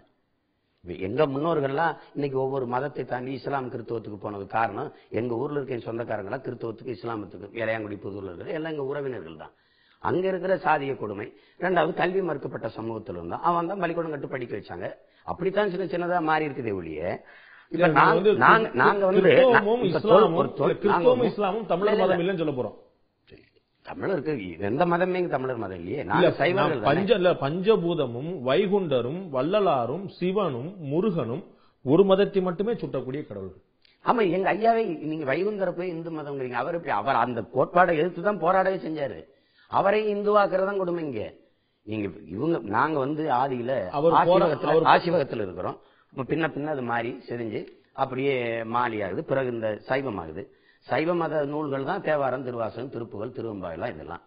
[1.07, 4.89] எங்க முன்னோர்கள்லாம் இன்னைக்கு ஒவ்வொரு மதத்தை தாண்டி இஸ்லாம் கிறிஸ்தவத்துக்கு போனது காரணம்
[5.19, 9.53] எங்க ஊர்ல இருக்க என் சொந்தக்காரங்களா கிறிஸ்தவத்துக்கு இஸ்லாமத்துக்கு இளையாங்குடி புதூர்ல இருக்கிற எல்லாம் எங்க உறவினர்கள் தான்.
[10.03, 11.27] அங்க இருக்கிற சாதிய கொடுமை.
[11.65, 14.87] ரெண்டாவது கல்வி மறுக்கப்பட்ட சமூகத்துல இருந்தா அவன் தான் பள்ளிக்கூடம் கட்டு படிக்க வச்சாங்க.
[15.31, 17.01] அப்படித்தான் சின்ன சின்னதா மாறி இருக்குதே ஒழிய
[17.69, 18.29] இப்ப நாங்க
[18.73, 19.21] நாங்க- வந்து
[21.27, 22.75] இஸ்லாமும் தமிழர் மதம் இல்லைன்னு சொல்ல போறோம்.
[23.85, 26.03] தமிழருக்கு எந்த மதமே தமிழர் மதம் இல்லையே?
[26.31, 26.79] சைவர்கள்.
[26.81, 31.43] பஞ்ச பஞ்சபூதமும் வைகுண்டரும் வள்ளலாரும் சிவனும் முருகனும்
[31.83, 33.61] ஒரு மதத்தை மட்டுமே சுட்டக்கூடிய கடவுள்கள்.
[34.05, 36.51] ஆமா எங்க ஐயாவை நீங்க வைகுந்தர போய் இந்து மதம்ங்கிறீங்க.
[36.51, 39.23] அவர் இப்படி அவர் அந்த கோட்பாடை எதிர்த்து தான் போராடவே செஞ்சாரு.
[39.67, 41.33] அவரை இந்துவாக்குறது தான் கொடுமை இங்க
[41.83, 43.71] நீங்க இவங்க நாங்க வந்து ஆதியில
[44.17, 45.79] ஆசிவகத்துல ஆசிவகத்துல இருக்கிறோம்.
[46.29, 47.61] பின்ன பின்ன அது மாறி செறிஞ்சு
[47.93, 48.35] அப்படியே
[48.75, 50.43] மாலி ஆகுது பிறகு இந்த சைவம் ஆகுது
[50.87, 54.23] சைவ மத நூல்கள் தான் தேவாரம் திருவாசகம் திருப்புகள் திருவம்பாயெல்லாம் இதெல்லாம்.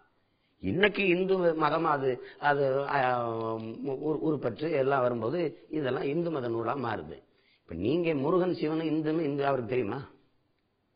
[0.63, 2.65] இன்னைக்கு இந்து மதம் அது அது
[4.27, 7.17] உருப்பற்று எல்லாம் வரும்போது இதெல்லாம் இந்து மத நூலாக மாறுது.
[7.61, 10.01] இப்போ நீங்கள் முருகன் சிவனும் இந்துன்னு இந்து அவருக்கு தெரியுமா?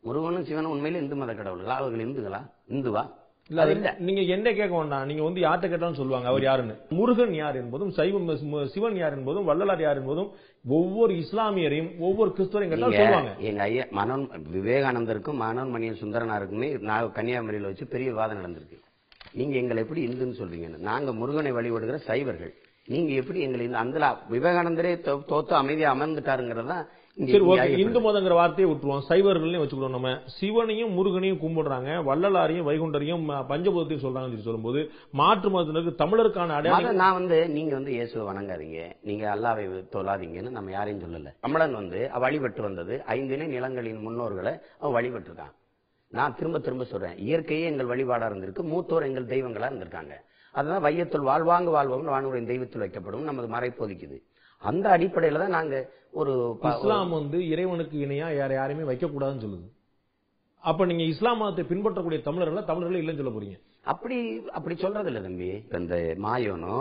[0.03, 2.41] முருகனும் சிவனும் உண்மையில் இந்து மத கடவுள்களா அவர்கள் இந்துகளா?
[2.67, 3.03] இந்துவா?
[3.49, 5.03] இல்ல நீங்க என்ன கேட்க வேண்டாம்.
[5.09, 6.27] நீங்க வந்து யார்கிட்ட கேட்டாலும் சொல்லுவாங்க.
[6.31, 6.75] அவர் யாருன்னு?
[6.97, 8.31] முருகன் யார் என்பதும் சைவம்
[8.73, 10.29] சிவன் யார் என்பதும் வள்ளலார் யார் என்பதும்
[10.77, 13.33] ஒவ்வொரு இஸ்லாமியரையும் ஒவ்வொரு கிறிஸ்தவரையும் கேட்டாலும் சொல்லுவாங்க.
[13.49, 14.25] எங்க ஐயா மனோன்
[14.55, 18.79] விவேகானந்தருக்கும் மனோன்மணியன் சுந்தரனாருக்குமே நான் கன்னியாகுமரியில வச்சு பெரிய விவாதம் நடந்திருக்கு.
[19.39, 20.85] நீங்க எங்களை எப்படி இந்துன்னு சொல்றீங்கன்னு.
[20.91, 22.53] நாங்க முருகனை வழிபடுகிற சைவர்கள்.
[22.93, 24.91] நீங்க எப்படி எங்களை அந்த விவேகானந்தரே
[25.29, 27.77] தோத்து அமைதியா அமர்ந்துட்டாருங்கிறது தான் இங்க சரி ஓகே.
[27.77, 29.01] இந்து மதங்கிற வார்த்தையை விட்டுருவோம்.
[29.09, 30.19] சைவர்களையும் வச்சுக்கிடுவோம் நம்ம.
[30.25, 31.89] சிவனையும் முருகனையும் கும்பிடுறாங்க.
[32.09, 38.33] வள்ளலாரையும் வைகுண்டரையும் பஞ்சபூதத்தையும் சொல்றாங்கன்னு சொல்லி சொல்லும்போது மாற்று மதத்தினருக்கு தமிழருக்கான அடையாளம் நான் வந்து நீங்க வந்து இயேசுவை
[38.33, 38.91] வணங்காதீங்க.
[39.01, 39.63] நீங்க அல்லாவை
[39.95, 41.33] தொழாதீங்கன்னு நம்ம யாரையும் சொல்லல.
[41.39, 45.55] தமிழன் வந்து வழிபட்டு வந்தது ஐந்தினை நிலங்களின் முன்னோர்களை அவன் வழிபட்டிருக்கான்.
[46.07, 47.15] நான் திரும்ப திரும்ப சொல்றேன்.
[47.15, 48.63] இயற்கையே எங்கள் வழிபாடா இருந்திருக்கு.
[48.73, 50.13] மூத்தோர் எங்கள் தெய்வங்களா இருந்திருக்காங்க.
[50.51, 53.29] அதுதான் வையத்துள் வாழ்வாங்கு வாழ்வோம் வானுடைய தெய்வத்தில் வைக்கப்படும்.
[53.31, 54.19] நமது மறைப்பொதிக்குது
[54.71, 55.75] அந்த அடிப்படையில தான் நாங்க
[56.19, 56.33] ஒரு
[56.71, 59.65] இஸ்லாம் வந்து இறைவனுக்கு இணையா யார யாரையுமே வைக்க கூடாதுன்னு சொல்லுது.
[60.63, 63.57] அப்ப நீங்க இஸ்லாம் மதத்தை பின்பற்றக்கூடிய தமிழர்களை தமிழர்கள் இல்லைன்னு சொல்ல போறீங்க.
[63.93, 64.17] அப்படி
[64.57, 65.49] அப்படி சொல்றது இல்ல தம்பி
[65.79, 66.77] இந்த மாயோனோ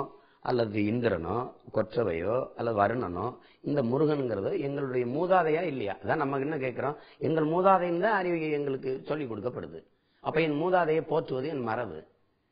[0.49, 1.37] அல்லது இந்திரனோ
[1.76, 3.26] கொற்றவையோ அல்லது வருணனோ
[3.68, 5.95] இந்த முருகனுங்கிறதோ எங்களுடைய மூதாதையா இல்லையா?
[6.03, 6.97] அதான் நம்ம என்ன கேட்கிறோம்?
[7.26, 9.78] எங்கள் மூதாதைன்னு தான் அறிவு எங்களுக்கு சொல்லிக் கொடுக்கப்படுது.
[10.24, 11.99] அப்ப என் மூதாதையை போற்றுவது என் மரபு.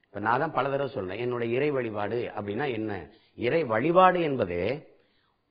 [0.06, 2.92] இப்ப நான் தான் பல தடவை சொல்றேன் என்னுடைய இறை வழிபாடு அப்படின்னா என்ன?
[3.38, 4.64] இறை வழிபாடு என்பதே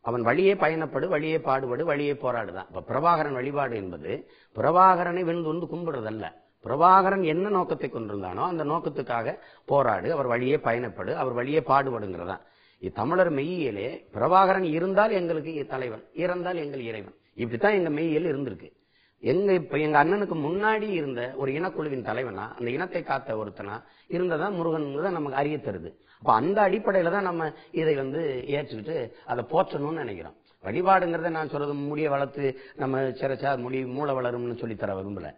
[0.02, 2.70] அவன் வழியே பயணப்படு வழியே பாடுபடு வழியே போராடுதான்.
[2.70, 4.12] இப்ப பிரபாகரன் வழிபாடு என்பது
[4.56, 6.28] பிரபாகரனை விழுந்து வந்து கும்பிடுறதல்ல.
[6.66, 12.44] பிரபாகரன் என்ன நோக்கத்தை கொண்டிருந்தானோ அந்த நோக்கத்துக்காக போராடு அவர் வழியே பயணப்படு அவர் வழியே பாடுபடுங்கிறதான்.
[12.94, 17.16] தமிழர் மெய்யியலே பிரபாகரன் இருந்தால் எங்களுக்கு தலைவன் இறந்தால் எங்கள் இறைவன்.
[17.36, 18.70] இப்படித்தான் எங்க மெய்யியல் இருந்திருக்கு.
[19.24, 23.76] எங்க இப்ப எங்க அண்ணனுக்கு முன்னாடி இருந்த ஒரு இனக்குழுவின் தலைவனா அந்த இனத்தை காத்த ஒருத்தனா
[24.16, 25.90] இருந்ததான் முருகன் நமக்கு அறிய தருது.
[26.22, 28.22] அப்ப அந்த அடிப்படையில தான் நம்ம இதை வந்து
[28.56, 30.36] ஏற்றுக்கிட்டு அதை போற்றணும்னு நினைக்கிறோம்.
[30.64, 32.44] வழிபாடுங்கிறத நான் சொல்றது முடிய வளர்த்து
[32.76, 35.30] நம்ம சிறச்சா முடி மூளை வளரும்னு சொல்லி தர விரும்பல.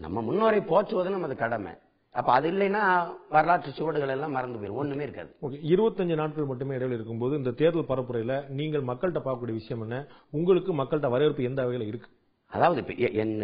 [0.00, 1.72] நம்ம முன்னோரை போற்றுவது நமது கடமை.
[2.14, 2.82] அப்ப அது இல்லைன்னா
[3.28, 5.30] வரலாற்று சுவடுகள் எல்லாம் மறந்து போயிடும் ஒண்ணுமே இருக்காது.
[5.42, 9.96] ஓகே இருபத்தஞ்சு நாட்கள் மட்டுமே இடைவெளி இருக்கும்போது இந்த தேர்தல் பரப்புரையில நீங்கள் மக்கள்கிட்ட பார்க்கக்கூடிய விஷயம் என்ன?
[10.30, 12.08] உங்களுக்கு மக்கள்கிட்ட வரவேற்பு எந்த வகையில இருக்கு?
[12.52, 13.36] அதாவது இப்ப என்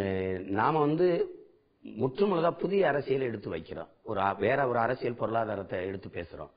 [0.61, 1.09] நாம வந்து
[1.85, 3.89] முற்றுமுழுதா புதிய அரசியலை எடுத்து வைக்கிறோம்.
[4.03, 6.51] ஒரு வேற ஒரு அரசியல் பொருளாதாரத்தை எடுத்து பேசுறோம்.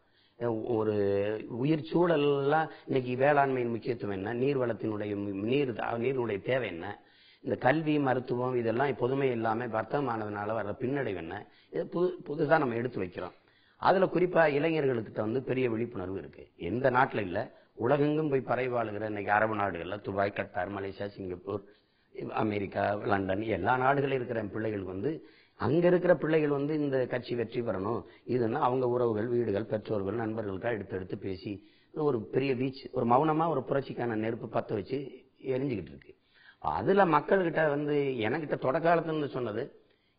[0.66, 4.34] ஒரு உயிர் சூழல்லாம் இன்னைக்கு வேளாண்மையின் முக்கியத்துவம் என்ன?
[4.34, 7.04] நீர் வளத்தினுடைய நீர் த- நீரினுடைய தேவை என்ன?
[7.42, 11.48] இந்த கல்வி மருத்துவம் இதெல்லாம் பொதுமை இல்லாமல் வர்த்தமானதுனால வர்ற பின்னடைவு என்ன?
[11.72, 13.34] இது புது புதுசாக நம்ம எடுத்து வைக்கிறோம்.
[13.78, 16.48] அதுல குறிப்பாக இளைஞர்களுக்கிட்ட வந்து பெரிய விழிப்புணர்வு இருக்கு.
[16.56, 17.44] எந்த நாட்டில் இல்லை
[17.74, 21.64] உலகெங்கும் போய் பறைவாளுகிற இன்னைக்கு அரபு நாடுகளில் Dubai Qatar Malaysia Singapore
[22.30, 28.01] America London எல்லா நாடுகளில் இருக்கிற பிள்ளைகளுக்கு வந்து அங்கே இருக்கிற பிள்ளைகள் வந்து இந்த கட்சி வெற்றி பெறணும்.
[28.28, 33.64] இதுன்னா அவங்க உறவுகள் வீடுகள் பெற்றோர்கள் நண்பர்களுக்காக எடுத்து எடுத்து பேசி ஒரு பெரிய பீச் ஒரு மௌனமாக ஒரு
[33.70, 34.97] புரட்சிக்கான நெருப்பு பற்ற வச்சு
[35.43, 36.16] எரிஞ்சுக்கிட்டு இருக்கு.
[36.59, 37.95] அதில் மக்கள்கிட்ட வந்து
[38.28, 39.64] எனக்கிட்ட தொடக்க காலத்துலேருந்து சொன்னது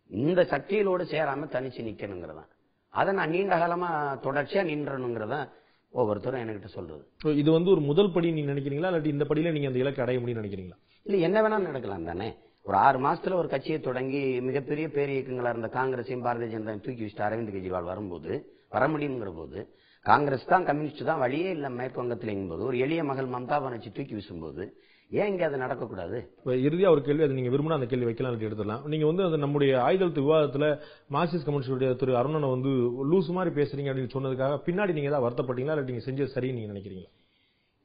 [0.06, 2.50] இந்த சக்திகளோடு சேராமல் தனிச்சு நிக்கணுங்கிறதான்.
[2.88, 5.48] அதை நான் நீண்ட காலமாக தொடர்ச்சியாக நின்றணுங்கிறதான்
[5.90, 7.04] ஒவ்வொருத்தரும் என்கிட்ட சொல்றது.
[7.36, 8.90] இது வந்து ஒரு முதல் படி நீங்க நினைக்கிறீங்களா?
[8.90, 10.78] இல்லாட்டி இந்த படியில நீங்க அந்த இலக்கு அடைய முடியும்னு நினைக்கிறீங்களா?
[11.06, 12.28] இல்லை என்ன வேணாலும் நடக்கலாம் தானே?
[12.66, 17.26] ஒரு ஆறு மாசத்துல ஒரு கட்சியை தொடங்கி மிகப்பெரிய பேர் இயக்கங்களா இருந்த காங்கிரஸையும் பாரதிய ஜனதாவையும் தூக்கி வச்சுட்டு
[17.26, 18.30] அரவிந்த் கெஜ்ரிவால் வரும்போது
[18.74, 19.58] வர முடியுங்கிற போது
[20.06, 22.06] காங்கிரஸ் தான் கம்யூனிஸ்ட் தான் வழியே இல்லை மேற்கு
[22.52, 24.64] போது ஒரு எளிய மகள் மம்தா பானர்ஜி தூக்கி வீசும்போது
[25.10, 26.18] ஏன் இங்கே அது நடக்கக்கூடாது?
[26.66, 28.84] இறுதியாக ஒரு கேள்வி அது நீங்கள் விரும்பினா அந்த கேள்வி வைக்கலாம் எடுத்துடலாம்.
[28.92, 30.68] நீங்கள் வந்து அந்த நம்முடைய ஆயுதத்து விவாதத்தில்
[31.16, 32.72] மார்க்சிஸ்ட் கம்யூனிஸ்டுடைய திரு அருணனை வந்து
[33.10, 35.76] லூஸ் மாதிரி பேசுறீங்க அப்படின்னு சொன்னதுக்காக பின்னாடி நீங்கள் ஏதாவது வருத்தப்பட்டீங்களா?
[35.76, 37.10] இல்லை நீங்கள் செஞ்சது சரின்னு நீங்கள் நினைக்கிறீங்களா?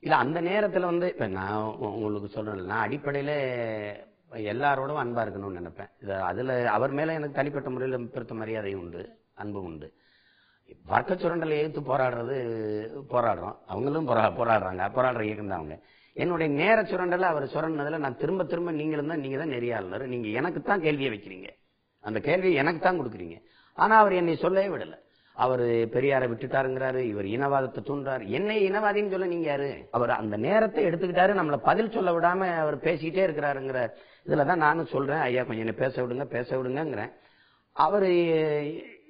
[0.03, 1.63] இல்லை அந்த நேரத்தில் வந்து இப்போ நான்
[1.95, 3.35] உங்களுக்கு சொல்கிறேன் நான் அடிப்படையில்
[4.51, 5.91] எல்லாரோடும் அன்பாக இருக்கணும்னு நினைப்பேன்.
[6.03, 9.01] இது அதில் அவர் மேலே எனக்கு தனிப்பட்ட முறையில் பெருத்த மரியாதையும் உண்டு
[9.41, 9.87] அன்பும் உண்டு.
[10.91, 12.35] வர்க்க சுரண்டலை எதிர்த்து போராடுறது
[13.13, 13.55] போராடுறோம்.
[13.73, 15.77] அவங்களும் போரா போராடுறாங்க போராடுற இயக்கம் தான் அவங்க.
[16.15, 20.05] என்னுடைய நேர சுரண்டலை அவர் சுரண்டதுல நான் திரும்ப திரும்ப நீங்களும் தான் நீங்கள் தான் நெறியாளர்.
[20.13, 21.49] நீங்கள் எனக்கு தான் கேள்வியை வைக்கிறீங்க.
[22.03, 23.37] அந்த கேள்வியை எனக்கு தான் கொடுக்குறீங்க.
[23.77, 24.97] ஆனால் அவர் என்னை சொல்லவே விடலை.
[25.43, 25.63] அவர்
[25.95, 28.23] பெரியாரை விட்டுட்டாருங்கிறாரு இவர் இனவாதத்தை தூண்டுறாரு.
[28.37, 29.69] என்னை இனவாதின்னு சொல்ல நீங்க யாரு?
[29.97, 33.81] அவர் அந்த நேரத்தை எடுத்துக்கிட்டாரு நம்மளை பதில் சொல்ல விடாம அவர் பேசிக்கிட்டே இருக்கிறாருங்கிற
[34.27, 37.13] இதுலதான் நானும் சொல்றேன் ஐயா கொஞ்சம் என்ன பேச விடுங்க பேச விடுங்கிறேன்
[37.75, 38.07] அவர்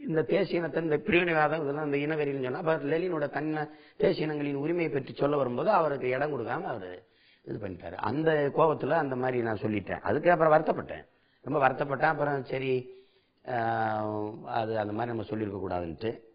[0.07, 3.63] இந்த தேசியனத்தை இந்த பிரிவினைவாதம் இதெல்லாம் இந்த இனவெறின்னு சொன்னா அப்ப லெலினோட தன்னை
[4.03, 6.89] தேசியனங்களின் உரிமையை பற்றி சொல்ல வரும்போது அவருக்கு இடம் கொடுக்காம அவர்
[7.47, 7.97] இது பண்ணிட்டாரு.
[8.09, 10.01] அந்த கோபத்துல அந்த மாதிரி நான் சொல்லிட்டேன்.
[10.01, 11.03] அதுக்கு அப்புறம் வருத்தப்பட்டேன்.
[11.45, 12.13] ரொம்ப வருத்தப்பட்டேன்.
[12.13, 12.73] அப்புறம் சரி
[13.41, 16.27] அது அந்த மாதிரி நம்ம சொல்லியிருக்க கூடாதுன்ட்டு.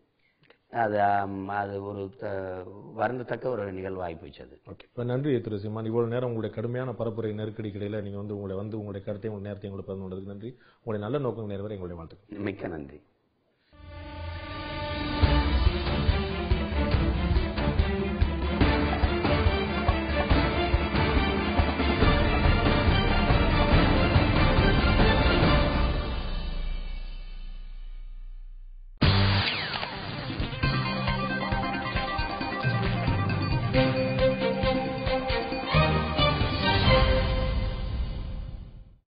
[0.75, 1.01] அது
[1.47, 4.61] அது ஒரு த- வருந்தத்தக்க ஒரு நிகழ்வாகி போச்சு அது.
[4.71, 4.83] ஓகே.
[4.85, 5.85] இப்ப நன்றி திரு சீமான்.
[5.85, 9.79] இவ்வளவு நேரம் உங்களுடைய கடுமையான பரப்புரை நெருக்கடி கிடையில நீங்க வந்து உங்களை வந்து உங்களுடைய கருத்தையும் உங்களுடைய நேரத்தையும்
[9.79, 10.59] உங்களுக்கு பகிர்ந்து நன்றி.
[10.77, 12.39] உங்களுடைய நல்ல நோக்கம் நிறைவேற எங்களுடைய வாழ்த்துக்கள்.
[12.39, 13.03] மிக்க நன்றி.